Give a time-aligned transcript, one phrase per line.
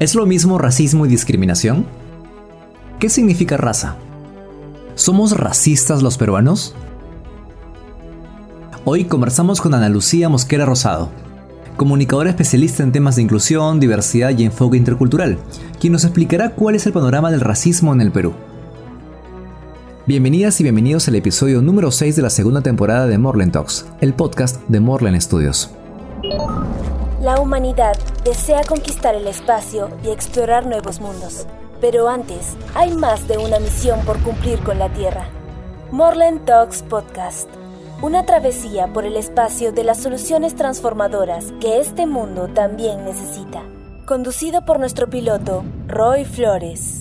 [0.00, 1.84] ¿Es lo mismo racismo y discriminación?
[3.00, 3.96] ¿Qué significa raza?
[4.94, 6.76] ¿Somos racistas los peruanos?
[8.84, 11.10] Hoy conversamos con Ana Lucía Mosquera Rosado,
[11.76, 15.36] comunicadora especialista en temas de inclusión, diversidad y enfoque intercultural,
[15.80, 18.34] quien nos explicará cuál es el panorama del racismo en el Perú.
[20.06, 24.14] Bienvenidas y bienvenidos al episodio número 6 de la segunda temporada de Morland Talks, el
[24.14, 25.72] podcast de Morland Studios.
[27.20, 31.48] La humanidad desea conquistar el espacio y explorar nuevos mundos.
[31.80, 35.28] Pero antes, hay más de una misión por cumplir con la Tierra.
[35.90, 37.50] Morland Talks Podcast.
[38.02, 43.64] Una travesía por el espacio de las soluciones transformadoras que este mundo también necesita.
[44.06, 46.97] Conducido por nuestro piloto, Roy Flores.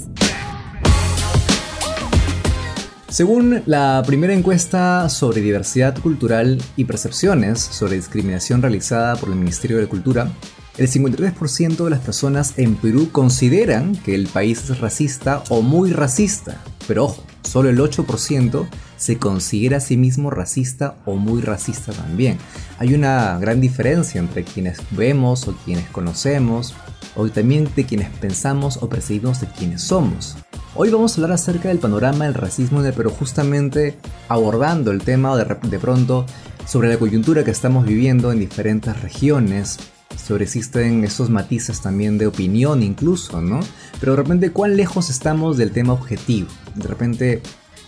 [3.17, 9.79] Según la primera encuesta sobre diversidad cultural y percepciones sobre discriminación realizada por el Ministerio
[9.79, 10.31] de Cultura,
[10.77, 15.93] el 53% de las personas en Perú consideran que el país es racista o muy
[15.93, 16.61] racista.
[16.87, 22.37] Pero ojo, solo el 8% se considera a sí mismo racista o muy racista también.
[22.77, 26.75] Hay una gran diferencia entre quienes vemos o quienes conocemos,
[27.15, 30.37] o también de quienes pensamos o percibimos de quienes somos.
[30.79, 33.97] Hoy vamos a hablar acerca del panorama del racismo, pero justamente
[34.29, 36.27] abordando el tema de, de pronto
[36.67, 39.79] sobre la coyuntura que estamos viviendo en diferentes regiones,
[40.23, 43.59] sobre existen esos matices también de opinión incluso, ¿no?
[43.99, 46.47] Pero de repente, ¿cuán lejos estamos del tema objetivo?
[46.75, 47.41] De repente,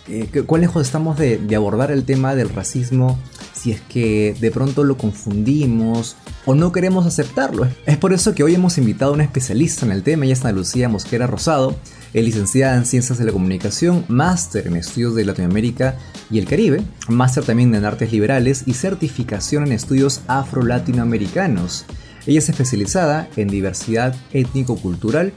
[0.08, 3.20] eh, ¿cuán lejos estamos de, de, abordar el tema del racismo
[3.52, 7.68] si es que de pronto lo confundimos o no queremos aceptarlo?
[7.86, 10.44] Es por eso que hoy hemos invitado a una especialista en el tema, ella es
[10.44, 11.76] Ana Lucía Mosquera Rosado,
[12.12, 15.96] es licenciada en Ciencias de la Comunicación, máster en Estudios de Latinoamérica
[16.30, 21.86] y el Caribe, máster también en Artes Liberales y certificación en Estudios Afro-Latinoamericanos.
[22.26, 25.32] Ella es especializada en diversidad étnico-cultural,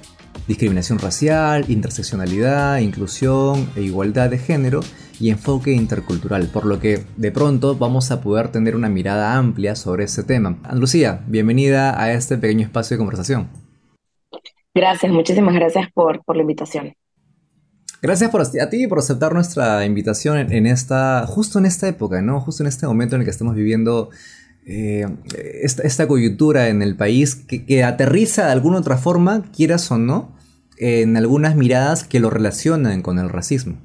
[0.47, 4.81] discriminación racial, interseccionalidad, inclusión e igualdad de género
[5.19, 9.75] y enfoque intercultural, por lo que de pronto vamos a poder tener una mirada amplia
[9.75, 10.57] sobre ese tema.
[10.73, 13.62] Lucía, bienvenida a este pequeño espacio de conversación.
[14.73, 16.93] Gracias, muchísimas gracias por, por la invitación.
[18.03, 22.41] Gracias por, a ti por aceptar nuestra invitación en, esta, justo en esta época, ¿no?
[22.41, 24.09] Justo en este momento en el que estamos viviendo
[24.65, 25.05] eh,
[25.61, 30.35] esta, coyuntura en el país que, aterriza de alguna otra forma, quieras o no,
[30.77, 33.77] en algunas miradas que lo relacionan con el racismo.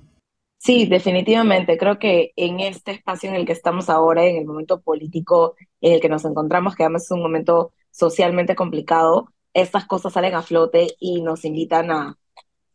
[0.59, 1.79] Sí, definitivamente.
[1.79, 5.93] Creo que en este espacio en el que estamos ahora, en el momento político en
[5.93, 9.29] el que nos encontramos, que además es un momento socialmente complicado,
[9.61, 12.19] estas cosas salen a flote y nos invitan a,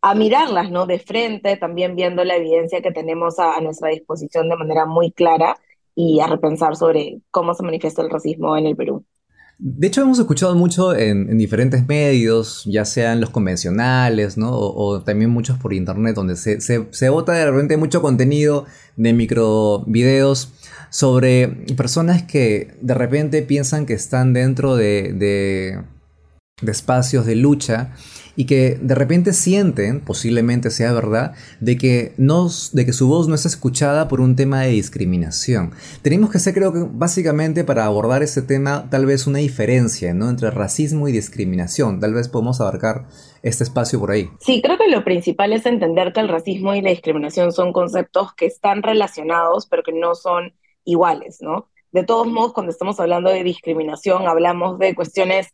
[0.02, 0.86] a mirarlas, ¿no?
[0.86, 5.58] De frente, también viendo la evidencia que tenemos a nuestra disposición de manera muy clara
[5.96, 9.06] y a repensar sobre cómo se manifiesta el racismo en el Perú.
[9.60, 14.52] De hecho, hemos escuchado mucho en, diferentes medios, ya sean los convencionales, ¿no?
[14.52, 18.66] O, también muchos por internet, donde se, se, vota de repente mucho contenido
[18.98, 20.52] de micro videos
[20.90, 25.82] sobre personas que de repente piensan que están dentro de, de,
[26.62, 27.96] de espacios de lucha
[28.36, 33.28] y que de repente sienten, posiblemente sea verdad, de que, no, de que su voz
[33.28, 35.72] no es escuchada por un tema de discriminación.
[36.02, 40.30] Tenemos que hacer, creo que básicamente para abordar ese tema, tal vez una diferencia ¿no?
[40.30, 42.00] entre racismo y discriminación.
[42.00, 43.06] Tal vez podemos abarcar
[43.44, 44.30] este espacio por ahí.
[44.40, 48.34] Sí, creo que lo principal es entender que el racismo y la discriminación son conceptos
[48.34, 50.54] que están relacionados, pero que no son
[50.86, 51.70] iguales, ¿no?
[51.92, 55.54] De todos modos, cuando estamos hablando de discriminación, hablamos de cuestiones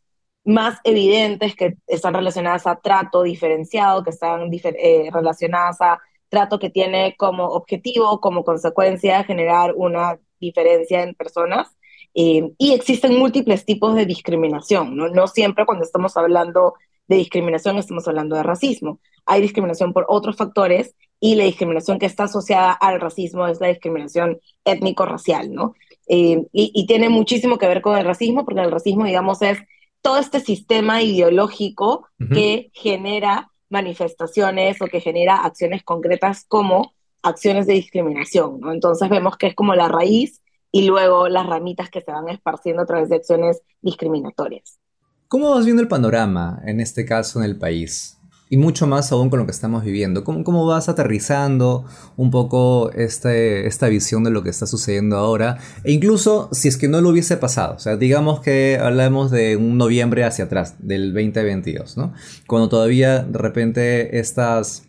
[0.49, 6.71] más evidentes que están relacionadas a trato diferenciado, que están eh, relacionadas a trato que
[6.71, 11.67] tiene como objetivo, como consecuencia, generar una diferencia en personas.
[12.15, 15.07] Eh, y existen múltiples tipos de discriminación, ¿no?
[15.09, 16.73] No siempre cuando estamos hablando
[17.07, 18.99] de discriminación estamos hablando de racismo.
[19.27, 23.67] Hay discriminación por otros factores y la discriminación que está asociada al racismo es la
[23.67, 25.75] discriminación étnico-racial, ¿no?
[26.07, 29.59] Eh, y, y tiene muchísimo que ver con el racismo, porque el racismo, digamos, es
[30.01, 37.73] todo este sistema ideológico que genera manifestaciones o que genera acciones concretas como acciones de
[37.73, 38.72] discriminación, ¿no?
[38.72, 40.41] Entonces vemos que es como la raíz
[40.72, 44.79] y luego las ramitas que se van esparciendo a través de acciones discriminatorias.
[45.28, 48.18] ¿Cómo vas viendo el panorama en este caso en el país?
[48.49, 50.23] Y mucho más aún con lo que estamos viviendo.
[50.23, 51.85] ¿Cómo, cómo vas aterrizando
[52.17, 55.59] un poco este, esta visión de lo que está sucediendo ahora?
[55.84, 59.55] E incluso si es que no lo hubiese pasado, o sea, digamos que hablamos de
[59.55, 62.13] un noviembre hacia atrás, del 2022, ¿no?
[62.47, 64.84] Cuando todavía de repente estas...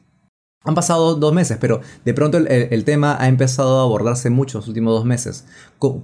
[0.63, 4.69] Han pasado dos meses, pero de pronto el, tema ha empezado a abordarse mucho los
[4.69, 5.47] últimos dos meses,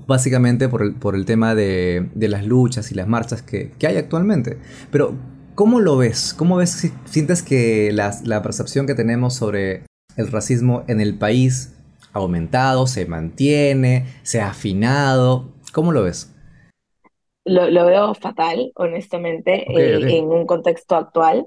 [0.06, 3.86] básicamente por el, por el tema de, de las luchas y las marchas que, que
[3.86, 4.58] hay actualmente.
[4.90, 5.14] Pero
[5.56, 6.34] ¿Cómo lo ves?
[6.34, 9.84] ¿Cómo ves si sientes que la, la percepción que tenemos sobre
[10.18, 11.74] el racismo en el país
[12.12, 15.54] ha aumentado, se mantiene, se ha afinado?
[15.72, 16.30] ¿Cómo lo ves?
[17.46, 21.46] Lo, lo veo fatal, honestamente, eh, en un contexto actual.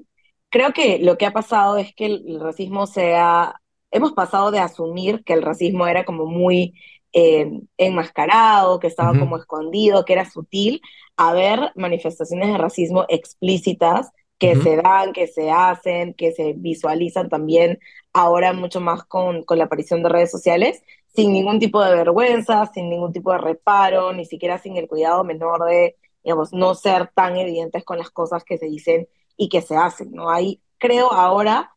[0.50, 3.62] Creo que lo que ha pasado es que el, el racismo se ha...
[3.92, 6.74] Hemos pasado de asumir que el racismo era como muy
[7.14, 10.82] eh, enmascarado, que estaba como escondido, que era sutil,
[11.18, 17.28] a ver manifestaciones de racismo explícitas que se dan, que se hacen, que se visualizan
[17.28, 17.78] también
[18.14, 20.82] ahora mucho más con, con la aparición de redes sociales,
[21.14, 25.26] sin ningún tipo de vergüenza, sin ningún tipo de reparo, ni siquiera sin el cuidado
[25.26, 29.62] menor de, digamos, no ser tan evidentes con las cosas que se dicen y que
[29.62, 30.30] se hacen, ¿no?
[30.30, 31.74] Hay, creo ahora,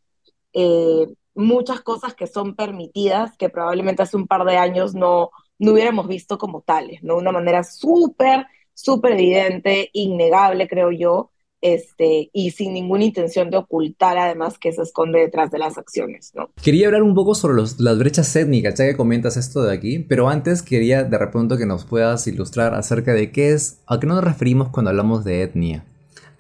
[0.52, 5.73] eh, muchas cosas que son permitidas que probablemente hace un par de años no, no
[5.73, 7.17] hubiéramos visto como tales, ¿no?
[7.17, 11.31] Una manera súper, súper evidente, innegable, creo yo,
[11.61, 16.32] este, y sin ninguna intención de ocultar además que se esconde detrás de las acciones,
[16.34, 16.50] ¿no?
[16.62, 20.00] Quería hablar un poco sobre los- las brechas étnicas, ya que comentas esto de aquí,
[20.00, 24.06] pero antes quería de repente que nos puedas ilustrar acerca de qué es, a qué
[24.06, 25.85] nos referimos cuando hablamos de etnia.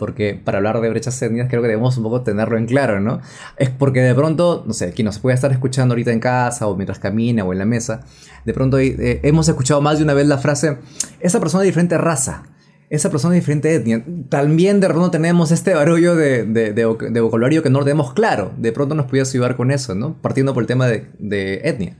[0.02, 3.20] Porque para hablar de brechas étnicas creo que debemos un poco tenerlo en claro, ¿no?
[3.56, 6.74] Es porque de pronto, no sé, quien nos puede estar escuchando ahorita en casa o
[6.74, 8.00] mientras camina o en la mesa,
[8.44, 10.78] de pronto eh, hemos escuchado más de una vez la frase,
[11.20, 12.42] esa persona de diferente raza,
[12.90, 14.04] esa persona de diferente etnia.
[14.28, 17.84] También de pronto tenemos este barullo de, de, de voc- de vocabulario que no lo
[17.84, 18.50] tenemos claro.
[18.58, 20.20] De pronto nos pudieras ayudar con eso, ¿no?
[20.20, 21.96] Partiendo por el tema de etnia.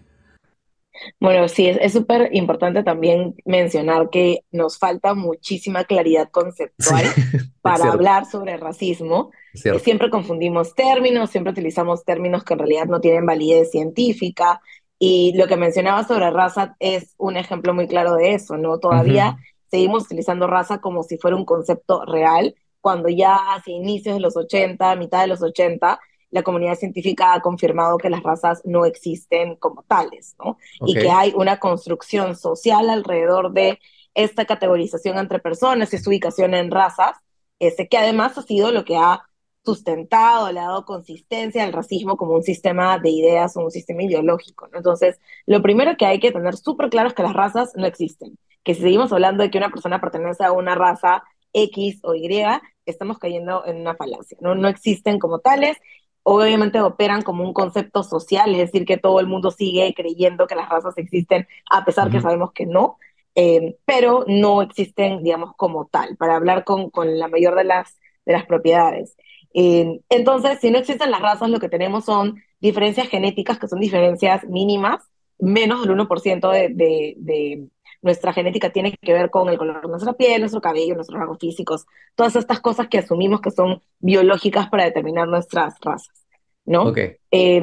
[1.21, 7.51] Bueno, sí, es súper importante también mencionar que nos falta muchísima claridad Sí, conceptual es
[7.61, 9.31] para hablar sobre racismo.
[9.53, 14.61] Siempre confundimos términos, siempre utilizamos términos que en realidad no tienen validez científica.
[14.99, 18.79] Y lo que mencionaba sobre raza es un ejemplo muy claro de eso, ¿no?
[18.79, 19.37] Todavía
[19.69, 24.37] seguimos utilizando raza como si fuera un concepto real, cuando ya hacia inicios de los
[24.37, 25.99] 80, mitad de los 80,
[26.33, 30.57] la comunidad científica ha confirmado que las razas no existen como tales, ¿no?
[30.81, 30.89] Ok.
[30.89, 33.79] Y que hay una construcción social alrededor de
[34.15, 37.17] esta categorización entre personas y su ubicación en razas,
[37.59, 39.23] este, que además ha sido lo que ha
[39.65, 44.03] sustentado, le ha dado consistencia al racismo como un sistema de ideas o un sistema
[44.03, 44.79] ideológico, ¿no?
[44.79, 48.39] Entonces, lo primero que hay que tener súper claro es que las razas no existen,
[48.65, 52.43] que si seguimos hablando de que una persona pertenece a una raza X o Y,
[52.87, 54.55] estamos cayendo en una falacia, ¿no?
[54.55, 55.77] No existen como tales,
[56.25, 60.55] obviamente operan como un concepto social, es decir, que todo el mundo sigue creyendo que
[60.55, 62.99] las razas existen, a pesar que Ujú, sabemos que no,
[63.35, 67.99] eh, pero no existen, digamos, como tal, para hablar con, con la mayor de las,
[68.27, 69.17] de las propiedades.
[69.55, 73.81] Eh, entonces, si no existen las razas, lo que tenemos son diferencias genéticas, que son
[73.81, 75.03] diferencias mínimas,
[75.39, 77.69] menos del 1% de, de, de
[78.03, 81.39] nuestra genética tiene que ver con el color de nuestra piel, nuestro cabello, nuestros rasgos
[81.39, 86.27] físicos, todas estas cosas que asumimos que son biológicas para determinar nuestras razas,
[86.65, 86.89] ¿no?
[86.89, 86.99] Ok.
[86.99, 87.19] Eh,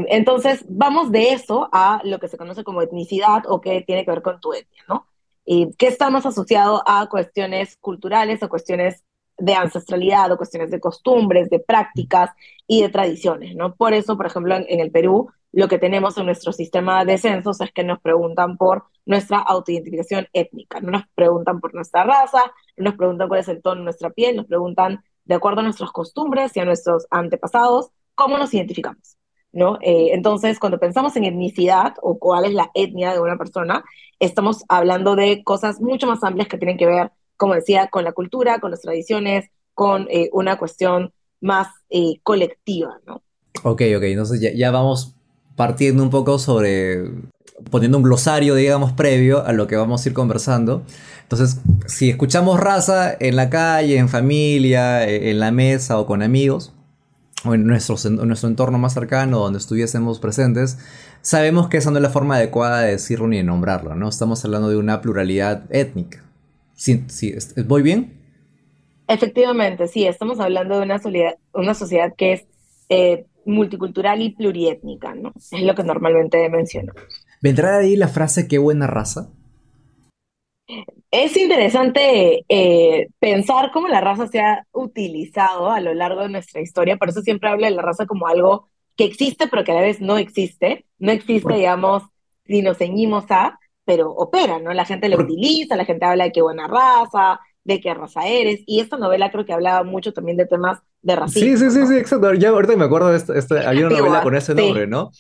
[0.08, 4.12] entonces, vamos de eso a lo que se conoce como etnicidad o que tiene que
[4.12, 5.06] ver con tu etnia, ¿no?
[5.44, 9.04] Y que está más asociado a cuestiones culturales o cuestiones
[9.38, 12.32] de ancestralidad o cuestiones de costumbres, de prácticas
[12.66, 13.76] y de tradiciones, ¿no?
[13.76, 17.18] Por eso, por ejemplo, en, en el Perú, lo que tenemos en nuestro sistema de
[17.18, 22.44] censos es que nos preguntan por nuestra autoidentificación étnica, no nos preguntan por nuestra raza,
[22.78, 25.64] no nos preguntan cuál es el tono de nuestra piel, nos preguntan de acuerdo a
[25.64, 29.18] nuestras costumbres y a nuestros antepasados, cómo nos identificamos,
[29.52, 29.78] ¿no?
[29.82, 33.84] Eh, entonces, cuando pensamos en etnicidad o cuál es la etnia de una persona,
[34.20, 38.12] estamos hablando de cosas mucho más amplias que tienen que ver, como decía, con la
[38.12, 43.24] cultura, con las tradiciones, con eh, una cuestión más eh, colectiva, ¿no?
[43.64, 44.04] Ok, ok.
[44.04, 45.16] Entonces ya, ya vamos
[45.60, 47.04] partiendo un poco sobre.
[47.70, 50.84] poniendo un glosario, digamos, previo a lo que vamos a ir conversando.
[51.24, 56.22] Entonces, si escuchamos raza en la calle, en familia, eh, en la mesa o con
[56.24, 56.74] amigos,
[57.46, 60.78] o en nuestro, en nuestro entorno más cercano, donde estuviésemos presentes,
[61.22, 64.10] sabemos que esa no es la forma adecuada de decirlo ni de nombrarlo, ¿no?
[64.10, 66.24] Estamos hablando de una pluralidad étnica.
[66.76, 68.14] Sí, sí, ¿est- ¿voy bien?
[69.08, 71.02] Efectivamente, sí, estamos hablando de una,
[71.54, 72.48] una sociedad que es
[72.90, 75.34] eh, multicultural y pluriétnica, ¿no?
[75.36, 76.94] Es lo que normalmente menciono.
[77.42, 79.30] ¿Vendrá de ahí la frase qué buena raza?
[81.12, 86.62] Es interesante eh, pensar cómo la raza se ha utilizado a lo largo de nuestra
[86.62, 89.76] historia, por eso siempre hablo de la raza como algo que existe, pero que a
[89.76, 90.86] la vez no existe.
[91.00, 92.04] No existe, digamos,
[92.46, 94.74] si nos ceñimos a, pero opera, ¿no?
[94.74, 98.28] La gente la Por- utiliza, la gente habla de qué buena raza, de qué raza
[98.28, 101.72] eres, y esta novela creo que hablaba mucho también de temas de Sí, sí, racismo,
[101.72, 101.98] sí, sí, ¿no?
[101.98, 102.34] exacto.
[102.34, 105.12] Ya ahorita me acuerdo de esto, esto- había una novela con ese sí, nombre, ¿no?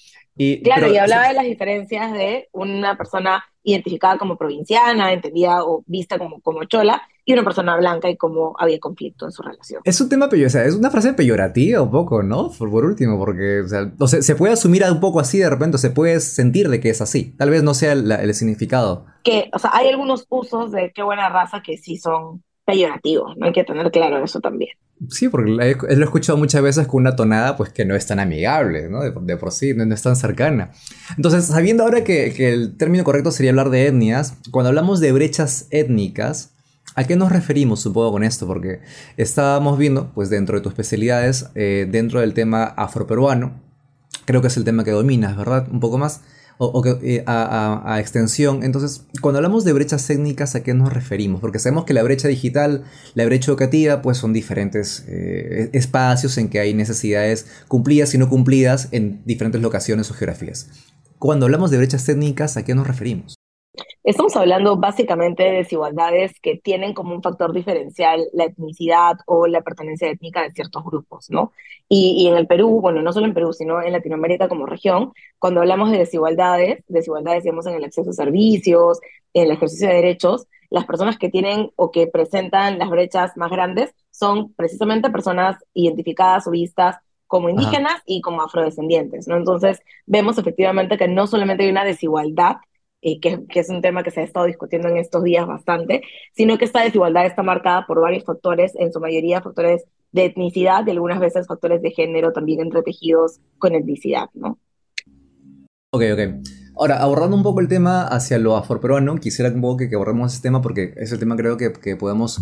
[0.63, 6.17] claro, y hablaba de las diferencias de una persona identificada como provinciana, entendida o vista
[6.17, 9.81] como, como chola, y una persona blanca y cómo había conflicto en su relación.
[9.83, 12.51] Es un tema peyorativo, o sea, es una frase peyorativa un poco, ¿no?
[12.57, 16.19] Por, último, porque o sea, se puede asumir un poco así de repente, se puede
[16.21, 17.35] sentir de que es así.
[17.37, 19.05] Tal vez no sea el significado.
[19.23, 23.47] Que, o sea, hay algunos usos de qué buena raza que sí son peyorativos, no
[23.47, 24.71] hay que tener claro eso también.
[25.07, 28.19] Sí, porque lo he escuchado muchas veces con una tonada pues que no es tan
[28.19, 28.99] amigable, ¿no?
[29.01, 30.71] De, por sí, no, es tan cercana.
[31.15, 35.13] Entonces, sabiendo ahora que, que, el término correcto sería hablar de etnias, cuando hablamos de
[35.13, 36.51] brechas étnicas,
[36.95, 38.45] ¿a qué nos referimos, supongo, con esto?
[38.45, 38.81] Porque
[39.15, 43.61] estábamos viendo, pues dentro de tus especialidades, eh, dentro del tema afroperuano,
[44.25, 45.65] creo que es el tema que dominas, ¿verdad?
[45.71, 46.21] Un poco más
[46.61, 48.63] o, eh, a, extensión.
[48.63, 51.39] Entonces, cuando hablamos de brechas técnicas, ¿a qué nos referimos?
[51.39, 56.49] Porque sabemos que la brecha digital, la brecha educativa, pues son diferentes eh, espacios en
[56.49, 60.67] que hay necesidades cumplidas y no cumplidas en diferentes locaciones o geografías.
[61.17, 63.38] Cuando hablamos de brechas técnicas, ¿a qué nos referimos?
[64.03, 69.61] Estamos hablando básicamente de desigualdades que tienen como un factor diferencial la etnicidad o la
[69.61, 71.51] pertenencia étnica de ciertos grupos, ¿no?
[71.87, 75.61] Y, en el Perú, bueno, no solo en Perú, sino en Latinoamérica como región, cuando
[75.61, 78.99] hablamos de desigualdades, desigualdades, digamos, en el acceso a servicios,
[79.33, 83.49] en el ejercicio de derechos, las personas que tienen o que presentan las brechas más
[83.49, 89.37] grandes son precisamente personas identificadas o vistas como indígenas y como afrodescendientes, ¿no?
[89.37, 92.57] Entonces, vemos efectivamente que no solamente hay una desigualdad
[93.01, 96.01] y que, es un tema que se ha estado discutiendo en estos días bastante,
[96.33, 100.85] sino que esta desigualdad está marcada por varios factores, en su mayoría factores de etnicidad
[100.85, 104.57] y algunas veces factores de género también entretejidos con etnicidad, ¿no?
[105.91, 106.19] Ok, ok.
[106.77, 110.33] Ahora, abordando un poco el tema hacia lo afroperuano, quisiera un poco que, que abordemos
[110.33, 112.41] ese tema porque ese tema creo que, que podemos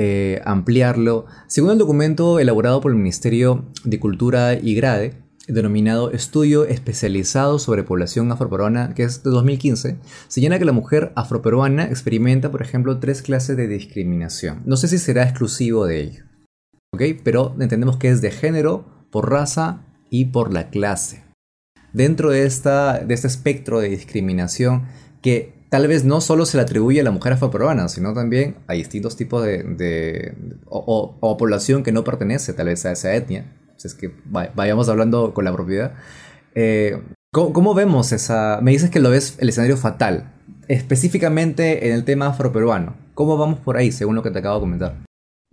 [0.00, 1.26] eh, ampliarlo.
[1.48, 5.14] Según el documento elaborado por el Ministerio de Cultura y Grade,
[5.48, 9.96] denominado Estudio Especializado sobre Población Afroperuana, que es de 2015,
[10.28, 14.62] señala que la mujer afroperuana experimenta, por ejemplo, tres clases de discriminación.
[14.66, 16.24] No sé si será exclusivo de ello.
[17.24, 21.24] Pero entendemos que es de género, por raza y por la clase.
[21.92, 24.86] Dentro de, esta, de este espectro de discriminación
[25.22, 28.74] que tal vez no solo se le atribuye a la mujer afroperuana, sino también a
[28.74, 30.34] distintos tipos de,
[30.66, 33.46] o población que no pertenece tal vez a esa etnia,
[33.86, 35.94] es que vayamos hablando con la propiedad.
[36.54, 38.60] Eh, ¿cómo, vemos esa...?
[38.62, 40.32] Me dices que lo ves el escenario fatal,
[40.68, 42.96] específicamente en el tema afroperuano.
[43.14, 44.94] ¿Cómo vamos por ahí, según lo que te acabo de comentar?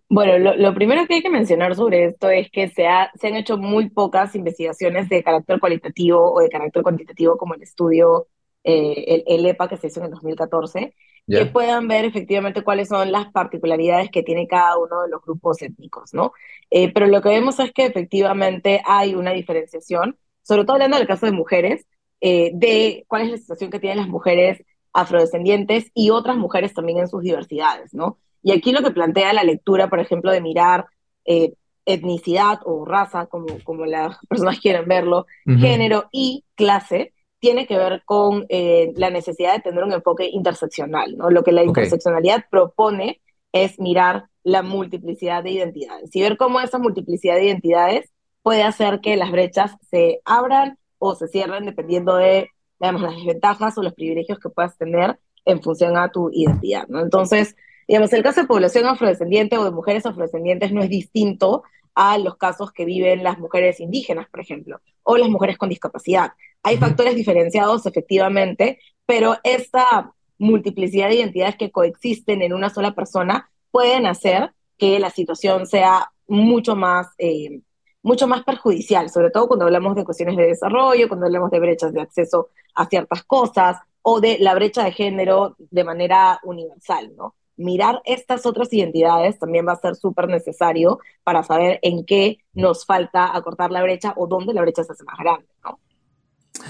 [0.08, 2.86] Bueno, lo, primero que hay que mencionar sobre esto es que se,
[3.20, 7.64] se han hecho muy pocas investigaciones de carácter cualitativo o de carácter cuantitativo como el
[7.64, 8.28] estudio,
[8.64, 10.94] eh, el, EPA que se hizo en el 2014,
[11.28, 15.62] que puedan ver efectivamente cuáles son las particularidades que tiene cada uno de los grupos
[15.62, 16.34] étnicos, ¿no?
[16.70, 21.08] Eh, pero lo que vemos es que efectivamente hay una diferenciación, sobre todo hablando del
[21.08, 21.88] caso de mujeres,
[22.22, 24.64] eh, de cuál es la situación que tienen las mujeres
[24.94, 28.18] afrodescendientes y otras mujeres también en sus diversidades, ¿no?
[28.44, 30.86] Y aquí lo que plantea la lectura, por ejemplo, de mirar
[31.26, 31.54] eh,
[31.86, 38.04] etnicidad o raza, como, como las personas quieren verlo, género y clase, tiene que ver
[38.06, 41.30] con eh, la necesidad de tener un enfoque interseccional, ¿no?
[41.30, 46.78] Lo que la interseccionalidad propone es mirar la multiplicidad de identidades y ver cómo esa
[46.78, 48.12] multiplicidad de identidades
[48.44, 52.50] puede hacer que las brechas se abran o se cierren dependiendo de,
[52.80, 57.00] digamos, las desventajas o los privilegios que puedas tener en función a tu identidad, ¿no?
[57.00, 57.56] Entonces,
[57.88, 61.64] digamos, el caso de población afrodescendiente o de mujeres afrodescendientes no es distinto
[61.96, 66.34] a los casos que viven las mujeres indígenas, por ejemplo, o las mujeres con discapacidad.
[66.66, 73.52] Hay factores diferenciados, efectivamente, pero esta multiplicidad de identidades que coexisten en una sola persona
[73.70, 77.62] pueden hacer que la situación sea mucho más, eh,
[78.02, 81.94] mucho más perjudicial, sobre todo cuando hablamos de cuestiones de desarrollo, cuando hablamos de brechas
[81.94, 87.36] de acceso a ciertas cosas o de la brecha de género de manera universal, ¿no?
[87.58, 92.88] mirar estas otras identidades también va a ser súper necesario para saber en qué nos
[92.88, 95.80] falta acortar la brecha o dónde la brecha se hace más grande, ¿no?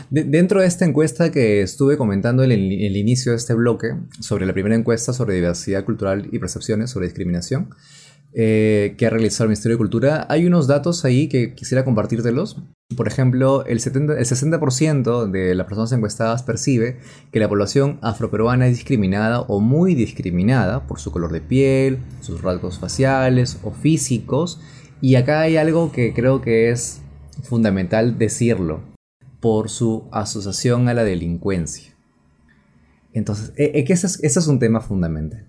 [0.09, 4.45] Dentro de esta encuesta que estuve comentando en el, el, inicio de este bloque, sobre
[4.45, 7.69] la primera encuesta sobre diversidad cultural y percepciones sobre discriminación,
[8.37, 12.61] eh, que ha realizado el Ministerio de Cultura, hay unos datos ahí que quisiera compartírtelos.
[12.97, 16.97] Por ejemplo, el, 70, el 60% de las personas encuestadas percibe
[17.31, 22.41] que la población afroperuana es discriminada o muy discriminada por su color de piel, sus
[22.41, 24.59] rasgos faciales o físicos.
[24.99, 27.01] Y acá hay algo que creo que es
[27.41, 28.81] fundamental decirlo,
[29.45, 31.93] por su asociación a la delincuencia.
[33.13, 35.45] Entonces, es e, que ese es un tema fundamental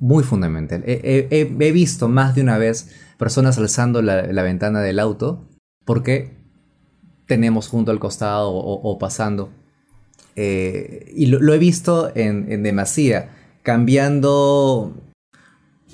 [0.00, 0.82] muy fundamental.
[0.86, 5.48] He, visto más de una vez personas alzando la, ventana del auto
[5.84, 6.36] porque
[7.26, 9.50] tenemos junto al costado o, pasando.
[10.36, 13.30] Eh, y lo, he visto en, en demasía,
[13.62, 15.00] cambiando...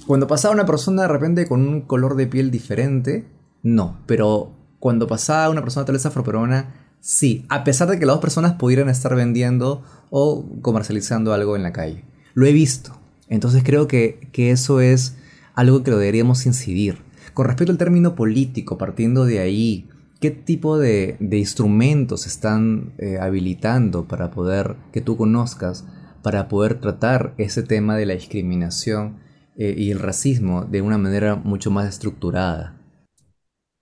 [0.06, 3.26] Cuando pasaba una persona de repente con un color de piel diferente,
[3.62, 8.14] no, pero cuando pasaba una persona tal vez afroperuana, sí, a pesar de que las
[8.14, 12.04] dos personas pudieran estar vendiendo o comercializando algo en la calle.
[12.34, 12.96] Lo he visto.
[13.28, 15.16] Entonces creo que, eso es
[15.54, 16.98] algo que lo deberíamos incidir.
[17.32, 19.88] Con respecto al término político, partiendo de ahí,
[20.20, 25.84] ¿qué tipo de, instrumentos están eh, habilitando para poder, que tú conozcas,
[26.22, 29.18] para poder tratar ese tema de la discriminación
[29.56, 32.79] eh, y el racismo de una manera mucho más estructurada?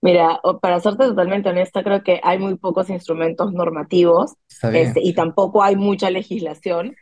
[0.00, 4.34] Mira, para serte totalmente honesta, creo que hay muy pocos instrumentos normativos
[4.72, 6.94] este, y tampoco hay mucha legislación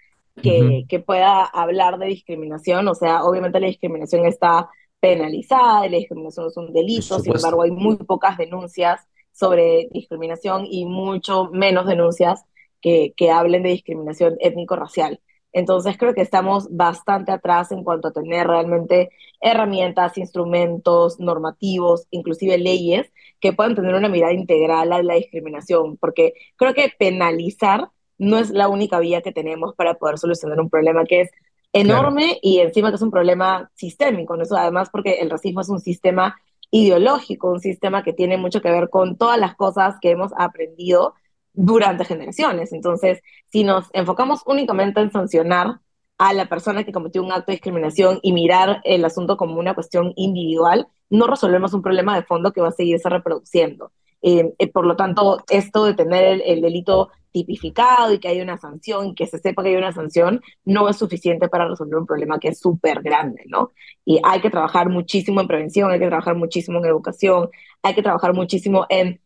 [0.43, 2.88] que, que pueda hablar de discriminación.
[2.88, 7.71] O sea, obviamente la discriminación está penalizada, la discriminación es un delito, sin embargo hay
[7.71, 12.45] muy pocas denuncias sobre discriminación y mucho menos denuncias
[12.81, 15.21] que, que hablen de discriminación étnico-racial.
[15.57, 19.09] Entonces creo que estamos bastante atrás en cuanto a tener realmente
[19.41, 23.11] herramientas, instrumentos normativos, inclusive leyes
[23.41, 28.51] que puedan tener una mirada integral a la discriminación, porque creo que penalizar no es
[28.51, 31.31] la única vía que tenemos para poder solucionar un problema que es
[31.73, 34.43] enorme y encima que es un problema sistémico, ¿no?
[34.43, 36.37] Eso además porque el racismo es un sistema
[36.71, 41.15] ideológico, un sistema que tiene mucho que ver con todas las cosas que hemos aprendido
[41.57, 42.73] durante generaciones.
[42.73, 43.21] Entonces,
[43.51, 45.81] si nos enfocamos únicamente en sancionar
[46.19, 49.75] a la persona que cometió un acto de discriminación y mirar el asunto como una
[49.75, 53.93] cuestión individual, no resolvemos un problema de fondo que va a seguirse reproduciendo.
[54.23, 58.57] Eh, eh, por lo tanto, esto de tener el, delito tipificado y que haya una
[58.57, 62.39] sanción, que se sepa que hay una sanción, no es suficiente para resolver un problema
[62.39, 63.73] que es súper grande, ¿no?
[64.05, 67.51] Y hay que trabajar muchísimo en prevención, hay que trabajar muchísimo en educación,
[67.83, 69.21] hay que trabajar muchísimo en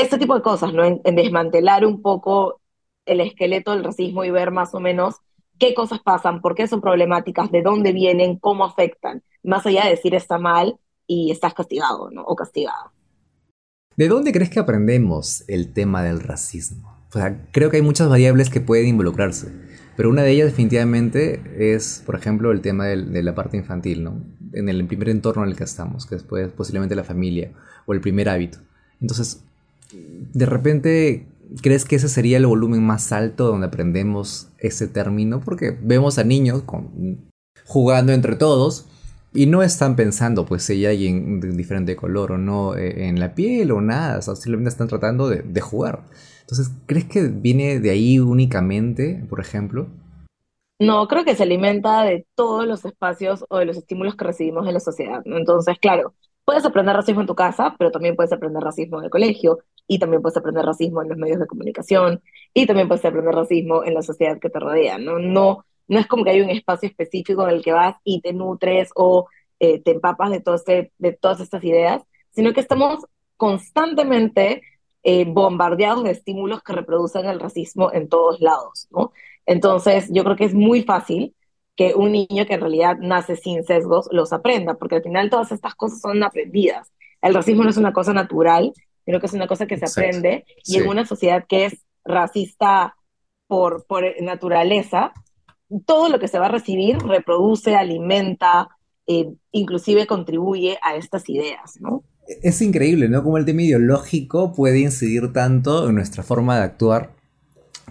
[0.00, 0.84] este tipo de cosas, ¿no?
[0.84, 2.60] En, desmantelar un poco
[3.06, 5.16] el esqueleto del racismo y ver más o menos
[5.58, 9.90] qué cosas pasan, por qué son problemáticas, de dónde vienen, cómo afectan, más allá de
[9.90, 12.22] decir está mal y estás castigado, ¿no?
[12.22, 12.92] O castigado.
[13.96, 16.96] ¿De dónde crees que aprendemos el tema del racismo?
[17.08, 19.52] O sea, creo que hay muchas variables que pueden involucrarse,
[19.96, 24.22] pero una de ellas definitivamente es, por ejemplo, el tema de la parte infantil, ¿no?
[24.52, 27.52] En el primer entorno en el que estamos, que después posiblemente la familia
[27.86, 28.58] o el primer hábito.
[29.00, 29.44] Entonces,
[29.92, 31.26] de repente,
[31.62, 35.40] ¿crees que ese sería el volumen más alto donde aprendemos ese término?
[35.40, 36.62] Porque vemos a niños
[37.66, 38.86] jugando entre todos
[39.32, 43.20] y no están pensando, pues, si hay alguien de diferente color o no eh, en
[43.20, 46.04] la piel o nada, simplemente están tratando de, de jugar.
[46.40, 49.88] Entonces, ¿crees que viene de ahí únicamente, por ejemplo?
[50.80, 54.66] No, creo que se alimenta de todos los espacios o de los estímulos que recibimos
[54.66, 55.22] en la sociedad.
[55.24, 59.10] Entonces, claro, puedes aprender racismo en tu casa, pero también puedes aprender racismo en el
[59.10, 62.22] colegio, y también puedes aprender racismo en los medios de comunicación,
[62.54, 64.98] y también puedes aprender racismo en la sociedad que te rodea.
[64.98, 68.20] No, no, no es como que hay un espacio específico en el que vas y
[68.20, 69.26] te nutres o
[69.58, 73.04] eh, te empapas de, todo este, de todas estas ideas, sino que estamos
[73.36, 74.62] constantemente
[75.02, 79.12] eh, bombardeados de estímulos que reproducen el racismo en todos lados, ¿no?
[79.46, 81.34] Entonces, yo creo que es muy fácil
[81.76, 85.52] que un niño que en realidad nace sin sesgos los aprenda, porque al final todas
[85.52, 86.92] estas cosas son aprendidas.
[87.22, 88.72] El racismo no es una cosa natural,
[89.08, 92.94] sino que es una cosa que se aprende y en una sociedad que es racista
[93.46, 95.14] por, por naturaleza,
[95.86, 98.68] todo lo que se va a recibir reproduce, alimenta,
[99.06, 102.04] eh, inclusive contribuye a estas ideas, ¿no?
[102.42, 103.24] Es increíble, ¿no?
[103.24, 107.14] Como el tema ideológico puede incidir tanto en nuestra forma de actuar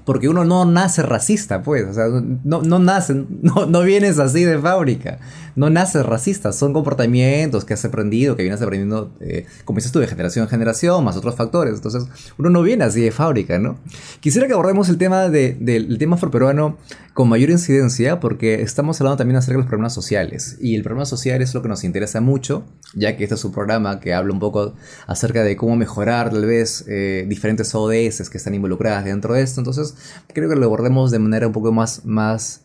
[0.07, 4.45] porque uno no nace racista, pues, o sea, no, no nace, no, no vienes así
[4.45, 5.19] de fábrica,
[5.57, 9.99] no naces racista, son comportamientos que has aprendido, que vienes aprendiendo, eh, como dices tú,
[9.99, 12.05] de generación en generación, más otros factores, entonces
[12.37, 13.79] uno no viene así de fábrica, ¿no?
[14.21, 16.77] Quisiera que abordemos el tema de, del tema afroperuano
[17.13, 21.05] con mayor incidencia, porque estamos hablando también acerca de los problemas sociales, y el problema
[21.05, 24.31] social es lo que nos interesa mucho, ya que este es un programa que habla
[24.31, 24.73] un poco
[25.05, 29.59] acerca de cómo mejorar tal vez eh, diferentes ODS que están involucradas dentro de esto,
[29.59, 29.96] entonces
[30.33, 32.61] creo que lo abordemos de manera un poco más, más,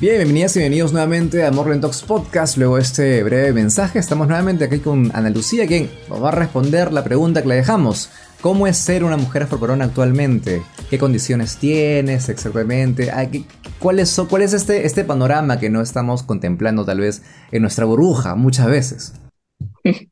[0.00, 2.56] Bien, bienvenidas y bienvenidos nuevamente a Morland Talks Podcast.
[2.56, 6.34] Luego de este breve mensaje, estamos nuevamente aquí con Ana Lucía, quien nos va a
[6.34, 8.10] responder la pregunta que le dejamos.
[8.40, 10.62] ¿Cómo es ser una mujer afroperuana actualmente?
[10.88, 13.10] ¿Qué condiciones tienes exactamente?
[13.10, 13.28] Ah,
[13.78, 17.84] ¿Cuál es, cuál es este, este panorama que no estamos contemplando tal vez en nuestra
[17.84, 19.20] burbuja muchas veces?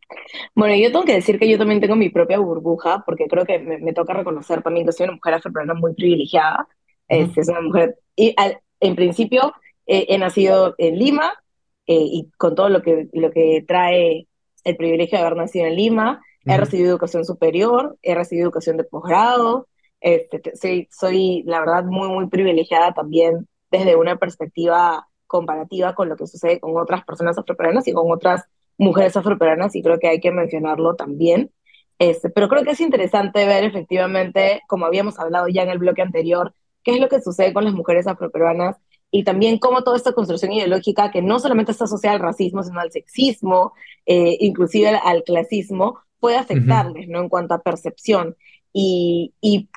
[0.54, 3.58] Bueno, yo tengo que decir que yo también tengo mi propia burbuja, porque creo que
[3.60, 6.68] me, toca reconocer también que soy una mujer afroperuana muy privilegiada.
[7.08, 8.34] es, una mujer, y
[8.80, 9.54] en principio
[9.88, 11.32] he nacido en Lima
[11.86, 14.28] eh, y con todo lo que, lo que trae
[14.64, 16.22] el privilegio de haber nacido en Lima.
[16.44, 19.68] He recibido educación superior, he recibido educación de posgrado.
[20.00, 26.16] Este, soy, soy, la verdad, muy, muy privilegiada también desde una perspectiva comparativa con lo
[26.16, 28.44] que sucede con otras personas afroperuanas y con otras
[28.78, 31.50] mujeres afroperuanas, y creo que hay que mencionarlo también.
[31.98, 36.02] Este, pero creo que es interesante ver efectivamente, como habíamos hablado ya en el bloque
[36.02, 38.76] anterior, qué es lo que sucede con las mujeres afroperuanas
[39.10, 42.80] y también cómo toda esta construcción ideológica que no solamente está asociada al racismo, sino
[42.80, 43.72] al sexismo,
[44.06, 47.20] eh, inclusive al, clasismo, puede afectarles, ¿no?
[47.20, 48.36] En cuanto a percepción.
[48.72, 49.68] Y, y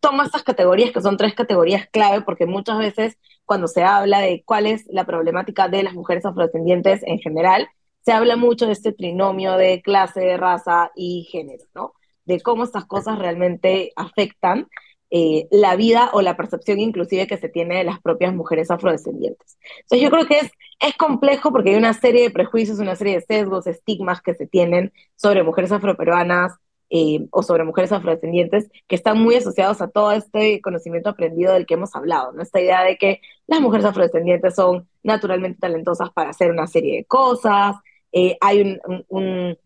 [0.00, 4.42] toma estas categorías, que son tres categorías clave, porque muchas veces cuando se habla de
[4.44, 7.68] cuál es la problemática de las mujeres afrodescendientes en general,
[8.04, 11.92] se habla mucho de este trinomio de clase, raza y género, ¿no?
[12.24, 14.68] De cómo estas cosas realmente afectan
[15.10, 19.58] eh, la vida o la percepción inclusive que se tiene de las propias mujeres afrodescendientes.
[19.80, 23.14] Entonces yo creo que es, es complejo porque hay una serie de prejuicios, una serie
[23.14, 26.52] de sesgos, estigmas que se tienen sobre mujeres afroperuanas
[26.90, 31.66] eh, o sobre mujeres afrodescendientes que están muy asociados a todo este conocimiento aprendido del
[31.66, 32.42] que hemos hablado, ¿no?
[32.42, 37.04] Esta idea de que las mujeres afrodescendientes son naturalmente talentosas para hacer una serie de
[37.04, 37.76] cosas,
[38.12, 39.56] eh, hay un un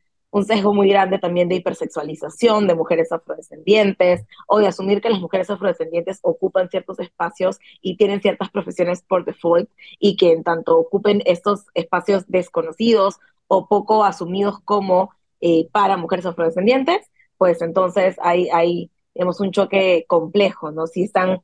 [0.43, 5.49] sesgo muy grande también de hipersexualización de mujeres afrodescendientes o de asumir que las mujeres
[5.49, 9.71] afrodescendientes ocupan ciertos espacios y tienen ciertas profesiones por default
[10.01, 16.27] y que en tanto ocupen estos espacios desconocidos o poco asumidos como eh, para mujeres
[16.27, 20.87] afrodescendientes, pues entonces hay, hay tenemos un choque complejo, ¿no?
[20.89, 21.41] Si están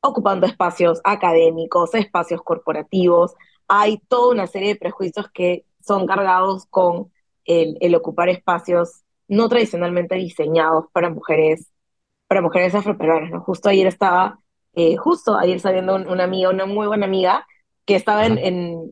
[0.00, 3.34] ocupando espacios académicos, espacios corporativos,
[3.68, 7.12] hay toda una serie de prejuicios que son cargados con
[7.44, 11.70] el, ocupar espacios no tradicionalmente diseñados para mujeres,
[12.26, 13.40] para mujeres afroperuanas, ¿no?
[13.40, 14.40] Justo ayer estaba,
[14.74, 17.46] eh, justo ayer saliendo una amiga, una muy buena amiga,
[17.84, 18.38] que estaba en,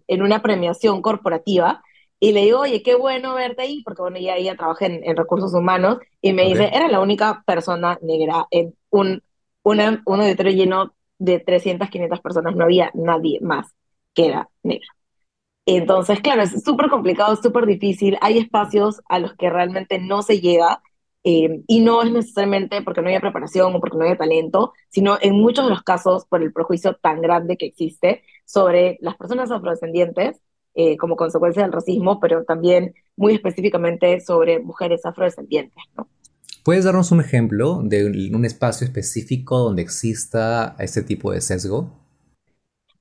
[0.07, 1.83] en, una premiación corporativa,
[2.21, 5.55] y le digo, oye, qué bueno verte ahí, porque bueno, ella, ella trabaja en, recursos
[5.55, 9.23] humanos, y me dice, era la única persona negra en un,
[9.63, 13.73] una, un auditorio lleno de 300, 500 personas, no había nadie más
[14.15, 14.89] que era negra.
[15.71, 18.17] Entonces, claro, es súper complicado, súper difícil.
[18.23, 20.81] Hay espacios a los que realmente no se llega
[21.25, 25.19] eh, y no es necesariamente porque no haya preparación o porque no haya talento, sino
[25.21, 29.51] en muchos de los casos por el prejuicio tan grande que existe sobre las personas
[29.51, 30.41] afrodescendientes
[30.75, 35.85] eh, como consecuencia del racismo, pero también muy específicamente sobre mujeres afrodescendientes.
[35.99, 36.09] ¿no?
[36.65, 42.08] ¿Puedes darnos un ejemplo de un espacio específico donde exista este tipo de sesgo?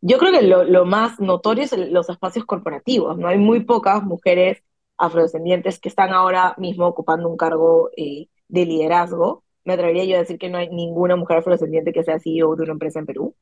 [0.02, 3.28] Yo creo que lo, más notorio es los espacios corporativos, ¿no?
[3.28, 4.64] Hay muy pocas mujeres
[4.98, 9.44] afrodescendientes que están ahora mismo ocupando un cargo eh, de liderazgo.
[9.64, 12.64] Me atrevería yo a decir que no hay ninguna mujer afrodescendiente que sea CEO de
[12.64, 13.36] una empresa en Perú.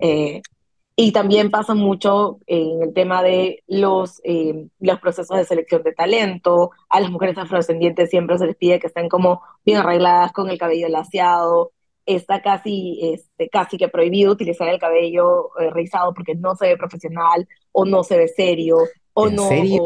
[0.00, 0.42] Eh,
[1.00, 5.92] y también pasa mucho en el tema de los, eh, los procesos de selección de
[5.92, 6.72] talento.
[6.88, 10.58] A las mujeres afrodescendientes siempre se les pide que estén como bien arregladas, con el
[10.58, 11.70] cabello laseado,
[12.08, 16.76] está casi, este, casi que prohibido utilizar el cabello eh, rizado porque no se ve
[16.76, 18.78] profesional o no se ve serio.
[19.12, 19.82] O ¿En no, serio?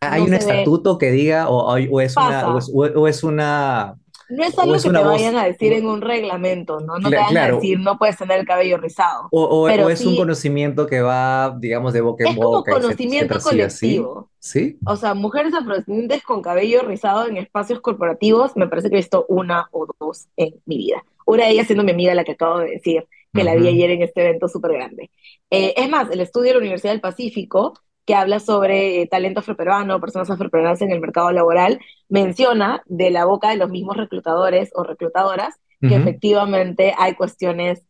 [0.00, 3.96] ¿Hay, un estatuto que diga o, es una, o, es, una
[4.32, 6.98] no es algo que te vayan a decir en un reglamento, ¿no?
[6.98, 9.28] No te van a decir, no puedes tener el cabello rizado.
[9.30, 12.70] O, es un conocimiento que va, digamos, de boca en boca.
[12.70, 14.28] Es como conocimiento colectivo.
[14.38, 14.78] ¿Sí?
[14.86, 19.24] O sea, mujeres afrodescendientes con cabello rizado en espacios corporativos, me parece que he visto
[19.28, 21.04] una o dos en mi vida.
[21.26, 23.90] Una de ellas siendo mi amiga, la que acabo de decir, que la vi ayer
[23.90, 25.10] en este evento súper grande.
[25.50, 29.40] Eh, es más, el estudio de la Universidad del Pacífico que habla sobre eh, talento
[29.40, 34.70] afroperuano, personas afroperuanas en el mercado laboral, menciona de la boca de los mismos reclutadores
[34.74, 37.82] o reclutadoras que efectivamente hay cuestiones,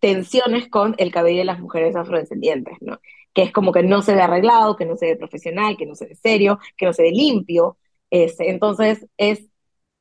[0.00, 3.00] tensiones con el cabello de las mujeres afrodescendientes, ¿no?
[3.34, 5.94] Que es como que no se ve arreglado, que no se ve profesional, que no
[5.94, 7.76] se ve serio, que no se ve limpio.
[8.08, 9.44] Este, entonces, es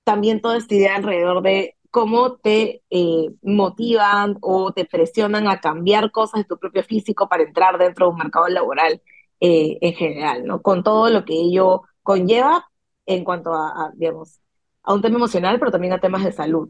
[0.05, 6.09] también toda esta idea alrededor de cómo te eh, motivan o te presionan a cambiar
[6.09, 8.99] cosas de tu propio físico para entrar dentro de un mercado laboral
[9.39, 10.63] eh, en general, ¿no?
[10.63, 12.67] Con todo lo que ello conlleva
[13.05, 14.39] en cuanto a, digamos,
[14.81, 16.67] a un tema emocional, pero también a temas de salud.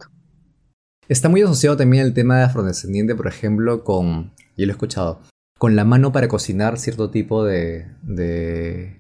[1.08, 5.22] Está muy asociado también el tema de afrodescendiente, por ejemplo, con, yo lo he escuchado,
[5.58, 9.00] con la mano para cocinar cierto tipo de, de,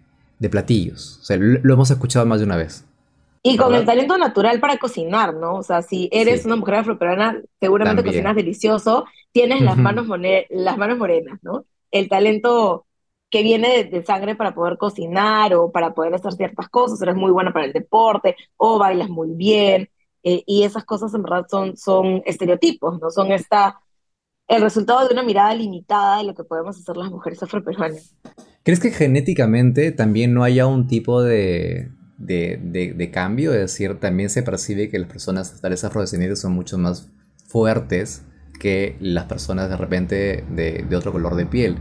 [0.49, 1.19] platillos.
[1.21, 2.85] O sea, lo, hemos escuchado más de una vez.
[3.45, 5.55] Y con el talento natural para cocinar, ¿no?
[5.55, 10.07] O sea, si eres una mujer afroperuana, seguramente cocinas delicioso, tienes las, manos
[10.49, 11.65] las manos morenas, ¿no?
[11.91, 12.85] El talento
[13.29, 17.31] que viene de, sangre para poder cocinar o para poder hacer ciertas cosas, eres muy
[17.31, 19.89] buena para el deporte o bailas muy bien,
[20.23, 23.11] eh, y esas cosas en verdad son, son estereotipos, ¿no?
[23.11, 23.77] Son esta,
[24.47, 28.15] el resultado de una mirada limitada de lo que podemos hacer las mujeres afroperuanas.
[28.63, 31.89] ¿Crees que genéticamente también no haya un tipo de,
[32.25, 33.53] de, de, cambio?
[33.53, 37.09] Es decir, también se percibe que las personas tales afrodescendientes son mucho más
[37.47, 38.23] fuertes
[38.59, 41.77] que las personas de repente de, de otro color de piel.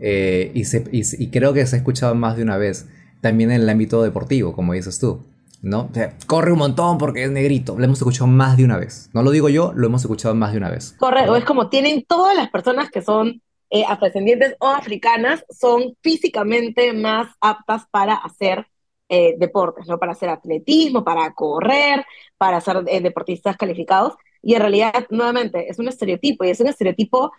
[0.00, 2.86] Eh, y, creo que se ha escuchado más de una vez,
[3.22, 5.24] también en el ámbito deportivo, como dices tú.
[5.62, 5.90] ¿no?
[6.26, 7.76] corre un montón porque es negrito.
[7.78, 9.08] Lo hemos escuchado más de una vez.
[9.14, 10.94] No lo digo yo, lo hemos escuchado más de una vez.
[10.98, 15.96] Corre, o es como tienen todas las personas que son eh, afrodescendientes o africanas, son
[16.02, 18.66] físicamente más aptas para hacer
[19.08, 19.98] eh, deportes, ¿no?
[19.98, 22.04] Para hacer atletismo, para correr,
[22.38, 24.14] para ser deportistas calificados.
[24.42, 27.32] Y en realidad, nuevamente, es un estereotipo y es un estereotipo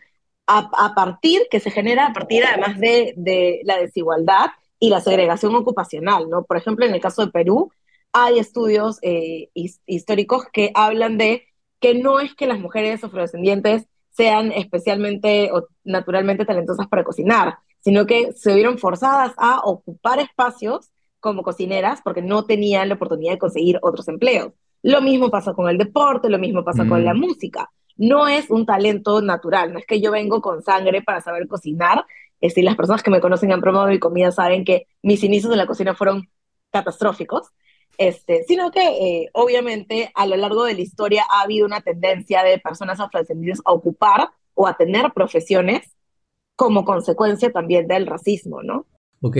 [0.47, 4.47] a, partir, que se genera a partir además de, de, la desigualdad
[4.79, 6.43] y la segregación ocupacional, ¿no?
[6.43, 7.71] Por ejemplo, en el caso de Perú,
[8.13, 11.47] hay estudios eh, históricos que hablan de
[11.81, 18.05] que no es que las mujeres afrodescendientes sean especialmente o naturalmente talentosas para cocinar, sino
[18.05, 20.91] que se vieron forzadas a ocupar espacios
[21.25, 24.53] como cocineras porque no tenían la oportunidad de conseguir otros empleos.
[24.81, 27.19] Lo mismo pasa con el deporte, lo mismo pasa con la mm.
[27.19, 31.47] música no es un talento natural, no es que yo vengo con sangre para saber
[31.47, 32.05] cocinar.
[32.41, 35.23] Es decir, las personas que me conocen en promo de mi comida saben que mis
[35.23, 36.29] inicios en la cocina fueron
[36.71, 37.47] catastróficos,
[37.97, 42.43] este, sino que eh, obviamente a lo largo de la historia ha habido una tendencia
[42.43, 45.95] de personas afrodescendientes a ocupar o a tener profesiones
[46.57, 48.85] como consecuencia también del racismo, ¿no?
[49.27, 49.37] Ok,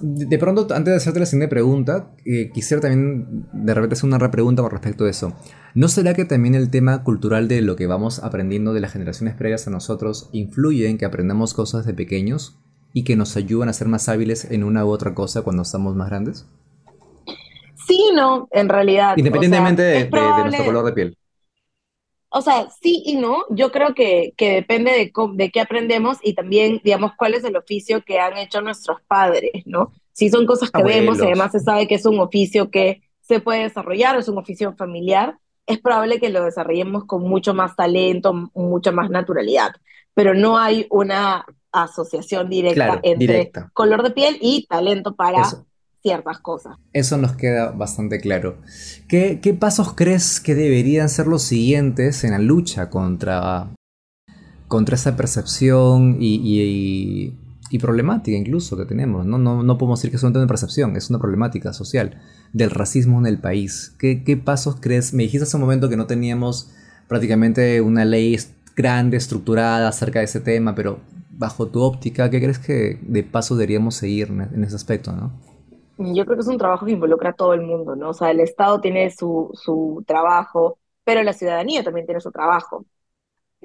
[0.00, 4.18] de pronto, antes de hacerte la siguiente pregunta, eh, quisiera también de repente hacer una
[4.18, 5.34] repregunta con respecto a eso.
[5.72, 9.36] ¿No será que también el tema cultural de lo que vamos aprendiendo de las generaciones
[9.36, 12.58] previas a nosotros influye en que aprendamos cosas de pequeños
[12.92, 15.94] y que nos ayudan a ser más hábiles en una u otra cosa cuando estamos
[15.94, 16.48] más grandes?
[17.86, 19.16] Sí, no, en realidad.
[19.16, 21.18] Independientemente de, nuestro color de piel.
[22.30, 23.44] O sea, sí y no.
[23.50, 27.56] Yo creo que, que depende de, de qué aprendemos y también, digamos, cuál es el
[27.56, 29.92] oficio que han hecho nuestros padres, ¿no?
[30.12, 33.40] Si son cosas que vemos y además se sabe que es un oficio que se
[33.40, 38.32] puede desarrollar, es un oficio familiar, es probable que lo desarrollemos con mucho más talento,
[38.54, 39.70] mucha más naturalidad.
[40.14, 45.42] Pero no hay una asociación directa entre color de piel y talento para
[46.02, 46.76] ciertas cosas.
[46.92, 48.58] Eso nos queda bastante claro.
[49.08, 53.68] ¿Qué, pasos crees que deberían ser los siguientes en la lucha contra,
[54.68, 57.34] contra esa percepción y,
[57.80, 59.26] problemática incluso que tenemos?
[59.26, 59.38] ¿no?
[59.38, 62.20] No, podemos decir que es un tema de percepción, es una problemática social
[62.52, 63.94] del racismo en el país.
[63.98, 65.12] ¿Qué, ¿Qué pasos crees?
[65.12, 66.70] Me dijiste hace un momento que no teníamos
[67.08, 68.38] prácticamente una ley
[68.76, 73.56] grande, estructurada acerca de ese tema, pero bajo tu óptica, ¿qué crees que de paso
[73.56, 75.12] deberíamos seguir en ese aspecto?
[75.12, 75.32] ¿no?
[76.00, 78.10] Yo creo que es un trabajo que involucra a todo el mundo, ¿no?
[78.10, 82.86] O sea, el Estado tiene su, su trabajo, pero la ciudadanía también tiene su trabajo.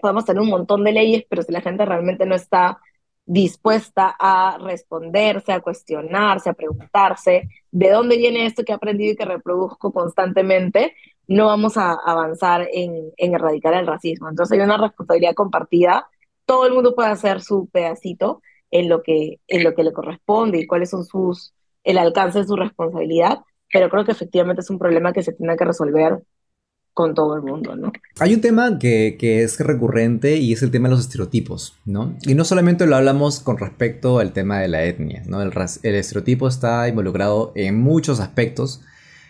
[0.02, 2.80] Podemos tener un montón de leyes, pero si la gente realmente no está
[3.26, 9.16] dispuesta a responderse, a cuestionarse, a preguntarse de dónde viene esto que he aprendido y
[9.16, 10.96] que reproduzco constantemente,
[11.28, 14.30] no vamos a avanzar en, en erradicar el racismo.
[14.30, 16.08] Entonces hay una responsabilidad compartida.
[16.46, 20.60] Todo el mundo puede hacer su pedacito en lo que, en lo que le corresponde
[20.60, 21.54] y cuáles son sus,
[21.86, 23.40] el alcance de su responsabilidad,
[23.72, 26.20] pero creo que efectivamente es un problema que se tiene que resolver
[26.96, 27.92] con todo el mundo, ¿no?
[28.20, 32.16] Hay un tema que, es recurrente y es el tema de los estereotipos, ¿no?
[32.22, 35.42] Y no solamente lo hablamos con respecto al tema de la etnia, ¿no?
[35.42, 35.52] El,
[35.84, 38.80] estereotipo está involucrado en muchos aspectos,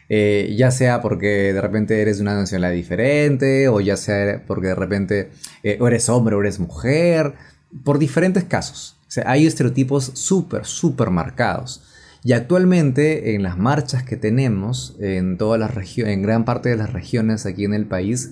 [0.09, 4.67] eh, ya sea porque de repente eres de una nacionalidad diferente, o ya sea porque
[4.67, 5.31] de repente
[5.63, 7.33] eh, o eres hombre o eres mujer,
[7.83, 8.95] por diferentes casos.
[9.07, 11.81] O sea, hay estereotipos súper, súper marcados.
[12.25, 16.75] Y actualmente en las marchas que tenemos en todas las regiones, en gran parte de
[16.75, 18.31] las regiones aquí en el país,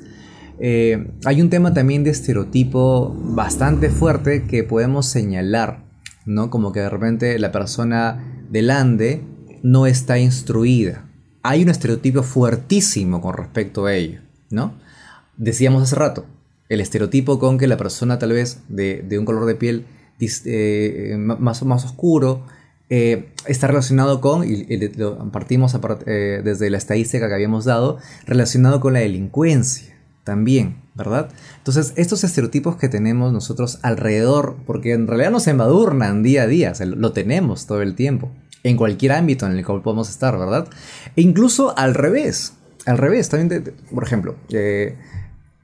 [0.59, 5.83] eh, hay un tema también de estereotipo bastante fuerte que podemos señalar,
[6.25, 6.49] ¿no?
[6.49, 9.21] Como que de repente la persona del Ande
[9.61, 11.07] no está instruida.
[11.43, 14.73] Hay un estereotipo fuertísimo con respecto a ello, ¿no?
[15.37, 16.25] Decíamos hace rato,
[16.67, 19.85] el estereotipo con que la persona tal vez de, un color de piel
[20.19, 22.43] eh, más, más oscuro,
[22.89, 24.77] eh, está relacionado con, y,
[25.31, 29.93] partimos eh, desde la estadística que habíamos dado, relacionado con la delincuencia
[30.23, 31.29] también, ¿verdad?
[31.57, 36.73] Entonces, estos estereotipos que tenemos nosotros alrededor, porque en realidad nos embadurnan día a día,
[36.85, 38.31] lo tenemos todo el tiempo,
[38.63, 40.67] en cualquier ámbito en el cual podemos estar, ¿verdad?
[41.15, 42.53] E incluso al revés,
[42.85, 44.97] al revés, también, por ejemplo, eh,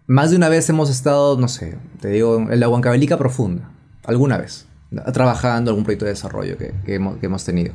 [0.08, 3.72] más de una vez hemos estado, no sé, te digo, en la Huancavelica profunda,
[4.04, 4.69] alguna vez
[5.14, 7.74] trabajando algún proyecto de desarrollo que, hemos, tenido.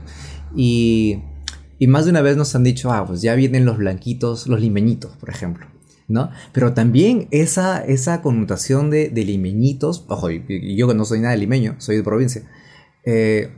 [0.57, 1.23] Y,
[1.87, 5.17] más de una vez nos han dicho, ah, pues ya vienen los blanquitos, los limeñitos,
[5.17, 5.67] por ejemplo.
[6.09, 6.31] ¿no?
[6.53, 11.77] Pero también esa, esa connotación de, limeñitos, ojo, yo que no soy nada de limeño,
[11.79, 12.43] soy de provincia,
[13.05, 13.53] eh,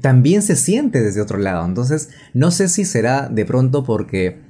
[0.00, 1.64] también se siente desde otro lado.
[1.64, 4.40] Entonces, no sé si será de pronto porque,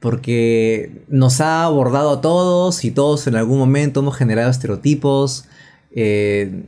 [0.00, 5.46] porque nos ha abordado a todos y todos en algún momento hemos generado estereotipos
[5.94, 6.64] eh,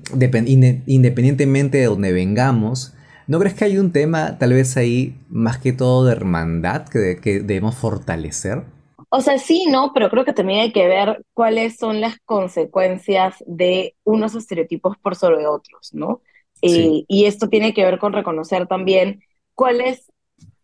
[0.87, 2.95] independientemente de donde vengamos,
[3.27, 7.19] ¿no crees que hay un tema tal vez ahí más que todo de hermandad que,
[7.21, 8.65] que debemos fortalecer?
[9.09, 9.93] O sea, sí, ¿no?
[9.95, 15.15] Pero creo que también hay que ver cuáles son las consecuencias de unos estereotipos por
[15.17, 16.21] sobre otros, ¿no?
[16.63, 19.23] Eh, y esto tiene que ver con reconocer también
[19.55, 20.11] cuál es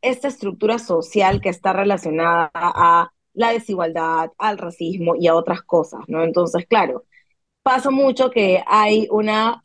[0.00, 6.00] esta estructura social que está relacionada a la desigualdad, al racismo y a otras cosas,
[6.08, 6.24] ¿no?
[6.24, 7.04] Entonces, claro,
[7.62, 9.62] pasa mucho que hay una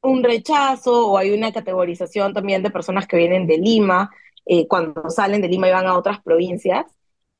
[0.00, 4.10] un rechazo o hay una categorización también de personas que vienen de Lima,
[4.46, 6.86] eh, cuando salen de Lima y van a otras provincias,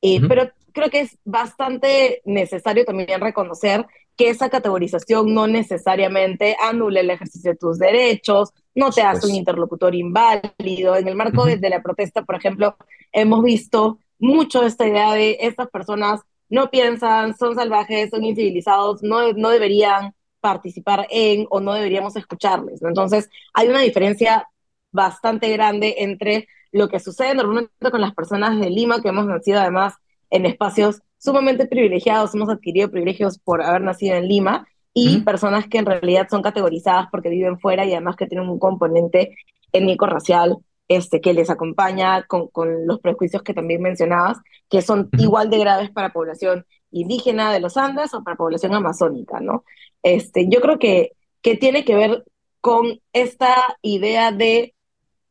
[0.01, 6.99] eh, pero creo que es bastante necesario también reconocer que esa categorización no necesariamente anula
[6.99, 10.97] el ejercicio de tus derechos, no te hace un interlocutor inválido.
[10.97, 12.75] En el marco de, la protesta, por ejemplo,
[13.13, 19.33] hemos visto mucho esta idea de estas personas no piensan, son salvajes, son incivilizados, no,
[19.33, 22.81] no deberían participar en o no deberíamos escucharles.
[22.81, 24.47] Entonces, hay una diferencia
[24.91, 29.59] bastante grande entre lo que sucede normalmente con las personas de Lima, que hemos nacido
[29.59, 29.95] además
[30.29, 35.77] en espacios sumamente privilegiados, hemos adquirido privilegios por haber nacido en Lima, y personas que
[35.77, 39.35] en realidad son categorizadas porque viven fuera y además que tienen un componente
[39.71, 40.57] étnico-racial
[40.89, 45.59] este, que les acompaña con, con, los prejuicios que también mencionabas, que son igual de
[45.59, 49.63] graves para población indígena de los Andes o para población amazónica, ¿no?
[50.03, 52.25] Este, yo creo que, que tiene que ver
[52.59, 54.73] con esta idea de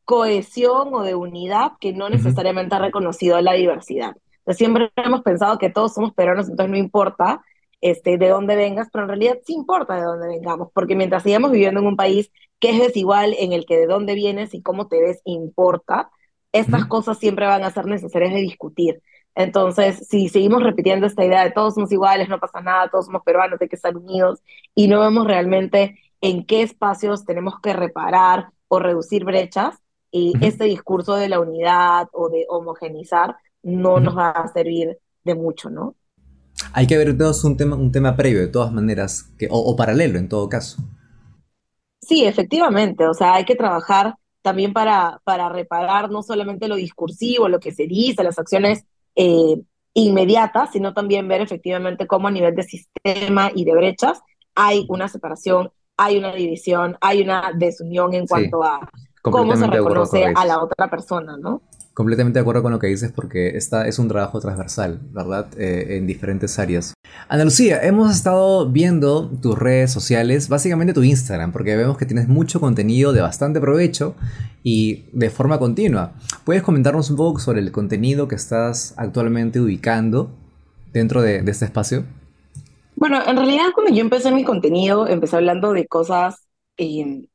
[0.05, 4.15] cohesión o de unidad que no necesariamente ha reconocido la diversidad.
[4.47, 7.43] siempre hemos pensado que todos somos peruanos, entonces no importa
[7.81, 11.51] este, de dónde vengas, pero en realidad sí importa de dónde vengamos, porque mientras sigamos
[11.51, 14.87] viviendo en un país que es desigual, en el que de dónde vienes y cómo
[14.87, 16.09] te ves importa,
[16.51, 19.01] estas cosas siempre van a ser necesarias de discutir.
[19.35, 23.21] Entonces, si seguimos repitiendo esta idea de todos somos iguales, no pasa nada, todos somos
[23.23, 24.41] peruanos, hay que estar unidos,
[24.75, 29.75] y no vemos realmente en qué espacios tenemos que reparar o reducir brechas,
[30.11, 35.35] y este discurso de la unidad o de homogenizar no nos va a servir de
[35.35, 35.95] mucho, ¿no?
[36.73, 40.17] Hay que ver todos un tema, un tema previo, de todas maneras, que, o, paralelo
[40.17, 40.83] en todo caso.
[42.09, 47.47] Sí, efectivamente, o sea, hay que trabajar también para, para reparar no solamente lo discursivo,
[47.47, 48.83] lo que se dice, las acciones
[49.15, 49.61] eh,
[49.93, 54.21] inmediatas, sino también ver efectivamente cómo a nivel de sistema y de brechas
[54.55, 58.89] hay una separación, hay una división, hay una desunión en cuanto a
[59.21, 61.61] cómo se reconoce a la otra persona, ¿no?
[61.99, 65.47] Completamente de acuerdo con lo que dices porque esta es un trabajo transversal, ¿verdad?
[65.57, 66.93] Eh, en diferentes áreas.
[67.27, 72.29] Ana Lucía, hemos estado viendo tus redes sociales, básicamente tu Instagram, porque vemos que tienes
[72.29, 74.15] mucho contenido de bastante provecho
[74.63, 76.13] y de forma continua.
[76.45, 80.31] ¿Puedes comentarnos un poco sobre el contenido que estás actualmente ubicando
[80.93, 82.05] dentro de, este espacio?
[82.95, 86.47] Bueno, en realidad cuando yo empecé mi contenido, empecé hablando de cosas
[86.77, 87.27] eh,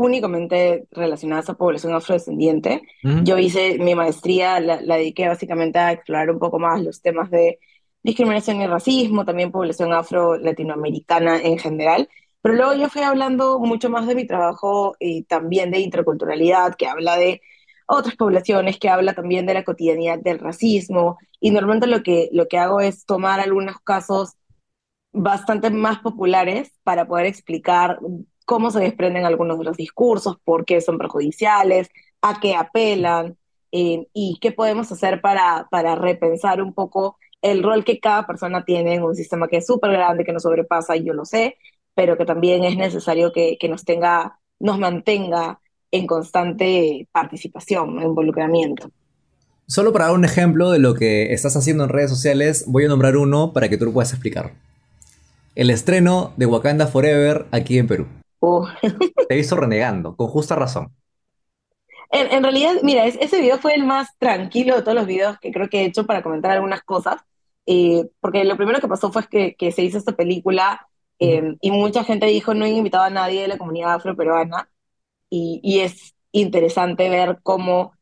[0.00, 2.82] únicamente relacionadas a población afrodescendiente.
[3.24, 7.30] Yo hice mi maestría, la, la, dediqué básicamente a explorar un poco más los temas
[7.30, 7.58] de
[8.02, 12.08] discriminación y racismo, también población afro-latinoamericana en general.
[12.42, 16.86] Pero luego yo fui hablando mucho más de mi trabajo y también de interculturalidad, que
[16.86, 17.42] habla de
[17.86, 21.18] otras poblaciones, que habla también de la cotidianidad del racismo.
[21.40, 24.36] Y normalmente lo que, lo que hago es tomar algunos casos
[25.12, 27.98] bastante más populares para poder explicar
[28.50, 31.88] cómo se desprenden algunos de los discursos, por qué son perjudiciales,
[32.20, 33.36] a qué apelan
[33.70, 38.94] eh, y qué podemos hacer para, repensar un poco el rol que cada persona tiene
[38.94, 41.58] en un sistema que es súper grande, que nos sobrepasa, y yo lo sé,
[41.94, 45.60] pero que también es necesario que, que nos tenga, nos mantenga
[45.92, 48.90] en constante participación, involucramiento.
[49.68, 52.88] Solo para dar un ejemplo de lo que estás haciendo en redes sociales, voy a
[52.88, 54.54] nombrar uno para que tú lo puedas explicar.
[55.54, 58.06] El estreno de Wakanda Forever aquí en Perú.
[58.40, 58.66] Uh.
[59.28, 60.94] Te he visto renegando, con justa razón.
[62.12, 65.68] En, realidad, mira, ese video fue el más tranquilo de todos los videos que creo
[65.68, 67.22] que he hecho para comentar algunas cosas,
[67.66, 70.88] eh, porque lo primero que pasó fue que, que se hizo esta película
[71.20, 74.68] em, y mucha gente dijo no he invitado a nadie de la comunidad afroperuana
[75.28, 77.92] y, y es interesante ver cómo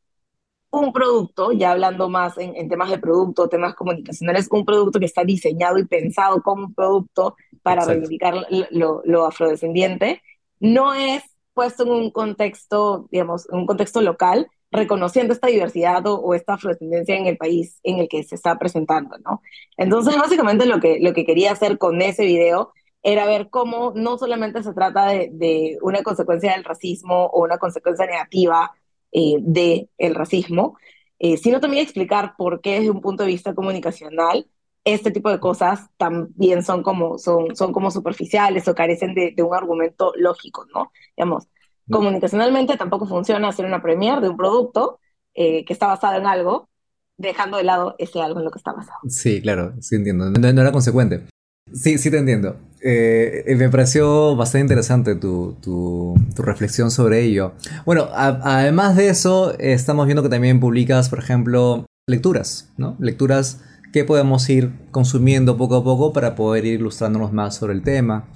[0.71, 5.25] un producto, ya hablando más en, temas de producto, temas comunicacionales, un producto que está
[5.25, 10.23] diseñado y pensado como un producto para reivindicar lo, lo, afrodescendiente,
[10.61, 11.23] no es
[11.55, 17.17] puesto en un contexto, digamos, en un contexto local, reconociendo esta diversidad o, esta afrodescendencia
[17.17, 19.43] en el país en el que se está presentando, ¿no?
[19.77, 24.19] Entonces, básicamente lo que, lo que quería hacer con ese video era ver cómo no
[24.19, 28.73] solamente se trata de, de una consecuencia del racismo o una consecuencia negativa
[29.13, 30.77] eh, del el racismo,
[31.19, 34.47] eh, sino también explicar por qué desde un punto de vista comunicacional
[34.85, 39.55] este tipo de cosas también son como, son, son como superficiales o carecen de, un
[39.55, 40.93] argumento lógico, ¿no?
[41.17, 41.49] Digamos,
[41.87, 41.93] mm.
[41.93, 45.01] comunicacionalmente tampoco funciona hacer una premiere de un producto
[45.35, 46.69] eh, que está basado en algo,
[47.17, 48.99] dejando de lado ese algo en lo que está basado.
[49.09, 50.31] Sí, claro, sí entiendo.
[50.31, 51.27] no era consecuente.
[51.73, 52.57] Sí, sí te entiendo.
[52.81, 57.53] Eh, me pareció bastante interesante tu, tu, reflexión sobre ello.
[57.85, 62.97] Bueno, además de eso, estamos viendo que también publicas, por ejemplo, lecturas, ¿no?
[63.01, 63.61] Lecturas
[63.93, 68.27] que podemos ir consumiendo poco a poco para poder ir ilustrándonos más sobre el tema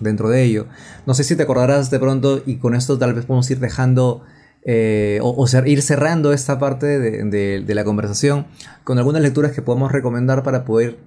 [0.00, 0.66] dentro de ello.
[1.06, 4.22] No sé si te acordarás de pronto y con esto tal vez podemos ir dejando
[4.64, 8.46] eh, o, ir cerrando esta parte de, de la conversación
[8.84, 10.98] con algunas lecturas que podemos recomendar para poder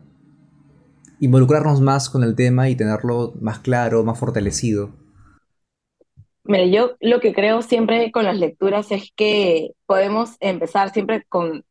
[1.19, 4.91] involucrarnos más con el tema y tenerlo más claro, más fortalecido?
[6.43, 11.63] Mira, yo lo que creo siempre con las lecturas es que podemos empezar siempre con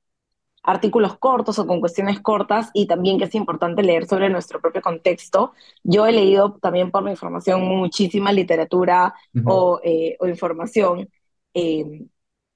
[0.65, 4.81] artículos cortos o con cuestiones cortas y también que es importante leer sobre nuestro propio
[4.81, 5.53] contexto.
[5.83, 11.11] Yo he leído también por mi información muchísima literatura o, eh, o, información
[11.53, 12.07] eh,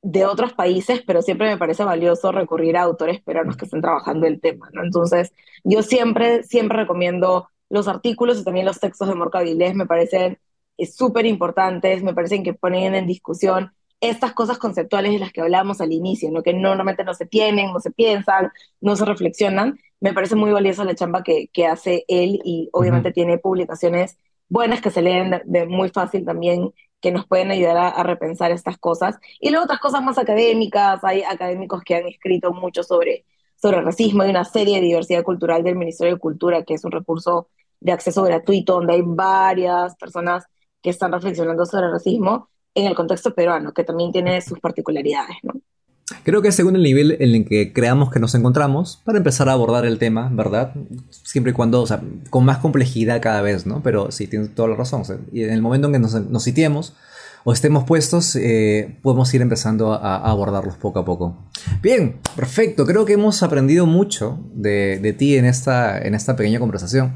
[0.01, 4.27] de otros países, pero siempre me parece valioso recurrir a autores peruanos que estén trabajando
[4.27, 4.83] el tema, ¿no?
[4.83, 5.33] Entonces,
[5.63, 10.39] yo siempre, siempre recomiendo los artículos y también los textos de Morca me parecen
[10.79, 15.41] eh, súper importantes, me parecen que ponen en discusión estas cosas conceptuales de las que
[15.41, 16.43] hablábamos al inicio, ¿no?
[16.43, 19.79] que normalmente no se tienen, no se piensan, no se reflexionan.
[20.01, 24.17] Me parece muy valiosa la chamba que, que hace él y obviamente tiene publicaciones
[24.49, 28.79] buenas que se leen de muy fácil también que nos pueden ayudar a, repensar estas
[28.79, 29.19] cosas.
[29.41, 33.25] Y luego otras cosas más académicas, hay académicos que han escrito mucho sobre,
[33.57, 36.93] sobre racismo, hay una serie de diversidad cultural del Ministerio de Cultura, que es un
[36.93, 37.49] recurso
[37.81, 40.47] de acceso gratuito, donde hay varias personas
[40.83, 42.49] que están reflexionando sobre el racismo
[42.81, 45.55] en el contexto peruano, que también tiene sus particularidades, ¿no?
[46.23, 49.53] Creo que según el nivel en el que creamos que nos encontramos para empezar a
[49.53, 50.73] abordar el tema, ¿verdad?
[51.11, 52.01] Siempre y cuando, o sea,
[52.31, 53.83] con más complejidad cada vez, ¿no?
[53.83, 55.03] Pero sí, tienes toda la razón.
[55.33, 56.47] y en el momento en que nos, nos
[57.45, 61.37] o estemos puestos, eh, podemos ir empezando a, abordarlos poco a poco.
[61.81, 62.85] Bien, perfecto.
[62.85, 67.15] Creo que hemos aprendido mucho de, de ti en esta, en esta pequeña conversación.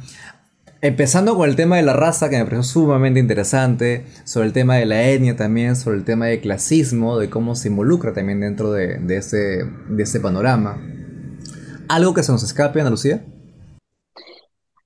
[0.85, 4.75] Empezando con el tema de la raza, que me pareció sumamente interesante, sobre el tema
[4.75, 8.73] de la etnia también, sobre el tema del clasismo, de cómo se involucra también dentro
[8.73, 10.83] de, de, ese, de ese panorama.
[11.89, 13.25] ¿Algo que se nos escape, Ana Lucía?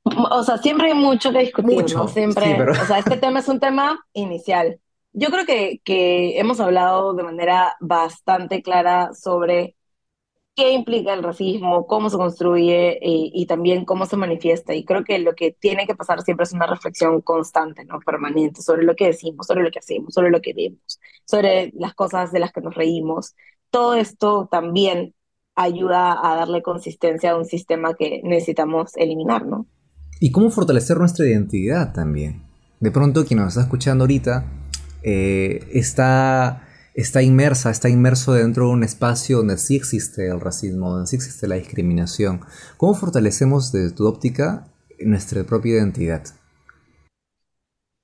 [0.02, 2.06] O sea, siempre hay mucho que discutir, mucho.
[2.08, 4.78] Siempre, o sea, este tema es un tema inicial.
[5.14, 9.76] Yo creo que, que hemos hablado de manera bastante clara sobre
[10.56, 14.74] qué implica el racismo, cómo se construye eh, y, también cómo se manifiesta.
[14.74, 18.00] Y creo que lo que tiene que pasar siempre es una reflexión constante, ¿no?
[18.00, 21.94] permanente, sobre lo que decimos, sobre lo que hacemos, sobre lo que vemos, sobre las
[21.94, 23.34] cosas de las que nos reímos.
[23.70, 25.14] Todo esto también
[25.54, 29.66] ayuda a darle consistencia a un sistema que necesitamos eliminar, ¿no?
[30.20, 32.42] Y cómo fortalecer nuestra identidad también.
[32.80, 34.46] De pronto quien nos está escuchando ahorita
[35.02, 36.65] eh, está,
[36.96, 41.16] está inmersa, está inmerso dentro de un espacio donde sí existe el racismo, donde sí
[41.16, 42.40] existe la discriminación.
[42.76, 44.66] ¿Cómo fortalecemos desde tu óptica
[44.98, 46.24] nuestra propia identidad?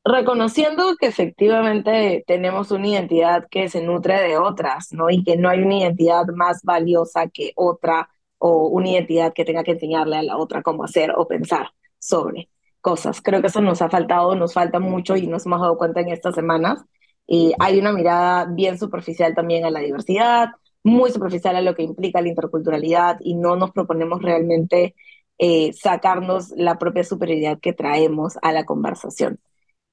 [0.05, 5.11] reconociendo que efectivamente tenemos una identidad que se nutre de otras, ¿no?
[5.11, 9.63] Y que no hay una identidad más valiosa que otra o una identidad que tenga
[9.63, 11.69] que enseñarle a la otra cómo hacer o pensar
[11.99, 12.49] sobre
[12.81, 13.21] cosas.
[13.23, 16.09] Creo que eso nos ha faltado, nos falta mucho y nos hemos dado cuenta en
[16.09, 16.85] estas semanas.
[17.27, 20.51] Y hay una mirada bien superficial también a la diversidad,
[20.85, 24.95] muy superficial a lo que implica la interculturalidad y no nos proponemos realmente
[25.39, 29.41] eh, sacarnos la propia superioridad que traemos a la conversación.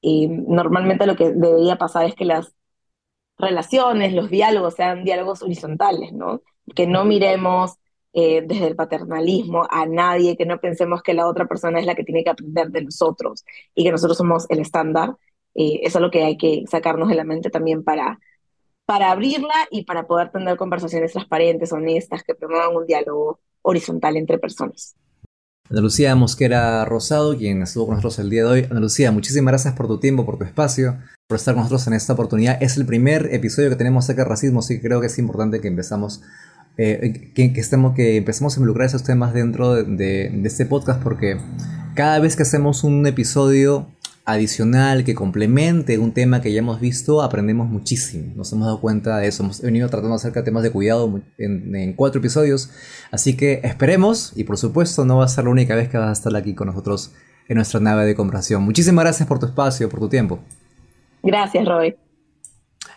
[0.01, 2.53] Y normalmente lo que debería pasar es que las
[3.37, 6.41] relaciones, los diálogos sean diálogos horizontales, ¿no?
[6.75, 7.75] Que no miremos
[8.13, 11.95] eh, desde el paternalismo a nadie, que no pensemos que la otra persona es la
[11.95, 15.15] que tiene que aprender de nosotros y que nosotros somos el estándar.
[15.55, 18.19] Eh, eso es lo que hay que sacarnos de la mente también para,
[18.85, 24.37] para abrirla y para poder tener conversaciones transparentes, honestas, que promuevan un diálogo horizontal entre
[24.37, 24.95] personas.
[25.69, 28.67] Ana Lucía Mosquera Rosado, quien estuvo con nosotros el día de hoy.
[28.71, 30.97] Ana Lucía, muchísimas gracias por tu tiempo, por tu espacio,
[31.27, 32.57] por estar con nosotros en esta oportunidad.
[32.61, 35.61] Es el primer episodio que tenemos acerca de racismo, así que creo que es importante
[35.61, 36.23] que empezamos,
[36.77, 39.83] eh, que, estemos, que empecemos a involucrar esos temas dentro de,
[40.31, 41.37] de este podcast, porque
[41.93, 43.91] cada vez que hacemos un episodio
[44.31, 48.33] adicional que complemente un tema que ya hemos visto, aprendemos muchísimo.
[48.35, 49.43] Nos hemos dado cuenta de eso.
[49.43, 52.69] Hemos venido tratando acerca de temas de cuidado en, cuatro episodios.
[53.11, 56.09] Así que esperemos, y por supuesto no va a ser la única vez que vas
[56.09, 57.13] a estar aquí con nosotros
[57.47, 58.63] en nuestra nave de conversación.
[58.63, 60.39] Muchísimas gracias por tu espacio, por tu tiempo.
[61.23, 61.95] Gracias, Roy.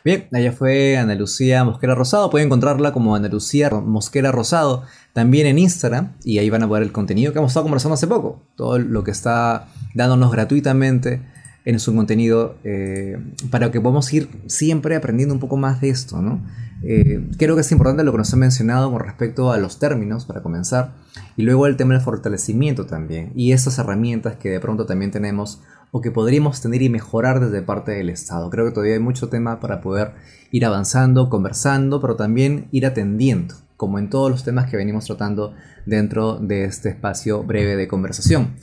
[0.04, 2.28] Bien, allá fue Ana Lucía Mosquera Rosado.
[2.28, 4.82] Pueden encontrarla como Ana Lucía Mosquera Rosado
[5.12, 8.08] también en Instagram y ahí van a ver el contenido que hemos estado conversando hace
[8.08, 8.42] poco.
[8.56, 11.22] Todo lo que está dándonos gratuitamente
[11.64, 13.16] en su contenido eh,
[13.50, 16.42] para que podamos ir siempre aprendiendo un poco más de esto, ¿no?
[16.82, 20.24] Eh, creo que es importante lo que nos ha mencionado con respecto a los términos,
[20.24, 20.94] para comenzar,
[21.36, 25.60] y luego el tema del fortalecimiento también, y esas herramientas que de pronto también tenemos
[25.92, 28.50] o que podríamos tener y mejorar desde parte del Estado.
[28.50, 30.14] Creo que todavía hay mucho tema para poder
[30.50, 35.54] ir avanzando, conversando, pero también ir atendiendo como en todos los temas que venimos tratando
[35.86, 38.54] dentro de este espacio breve de conversación.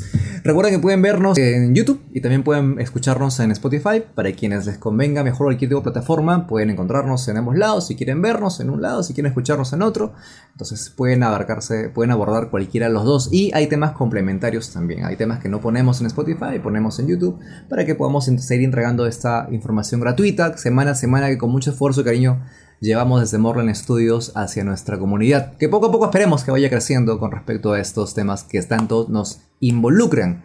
[0.45, 4.01] Recuerden que pueden vernos en YouTube y también pueden escucharnos en Spotify.
[4.15, 7.87] Para quienes les convenga mejor cualquier tipo de plataforma, pueden encontrarnos en ambos lados.
[7.87, 10.13] Si quieren vernos en un lado, si quieren escucharnos en otro.
[10.53, 13.27] Entonces pueden abarcarse, pueden abordar cualquiera de los dos.
[13.33, 15.03] Y hay temas complementarios también.
[15.03, 19.05] Hay temas que no ponemos en Spotify, ponemos en YouTube para que podamos seguir entregando
[19.05, 22.39] esta información gratuita semana a semana que con mucho esfuerzo y cariño
[22.79, 27.19] llevamos desde Morland Studios hacia nuestra comunidad, que poco a poco esperemos que vaya creciendo
[27.19, 30.43] con respecto a estos temas que tanto nos involucran.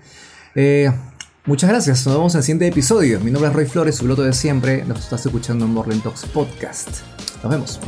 [0.55, 0.91] Eh,
[1.47, 3.21] muchas gracias, nos vemos en el siguiente episodio.
[3.21, 4.85] Mi nombre es Roy Flores, su piloto de siempre.
[4.85, 6.89] Nos estás escuchando en Morland Talks Podcast.
[7.43, 7.81] Nos vemos.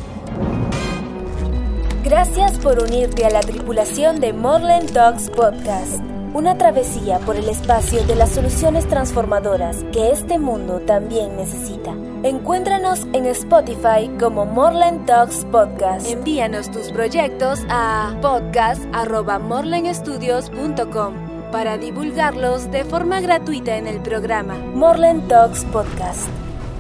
[2.05, 6.01] Gracias por unirte a la tripulación de Morland Talks Podcast
[6.37, 11.95] una travesía por el espacio de las soluciones transformadoras que este mundo también necesita.
[12.23, 16.07] Encuéntranos en Spotify como Morland Talks Podcast.
[16.07, 21.15] Envíanos tus proyectos a podcast.morlandstudios.com
[21.51, 26.29] para divulgarlos de forma gratuita en el programa Morland Talks Podcast.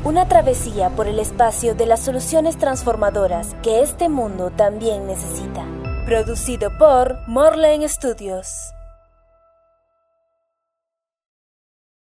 [0.04, 5.64] Una travesía por el espacio de las soluciones transformadoras que este mundo también necesita.
[6.04, 8.76] Producido por Morland Studios.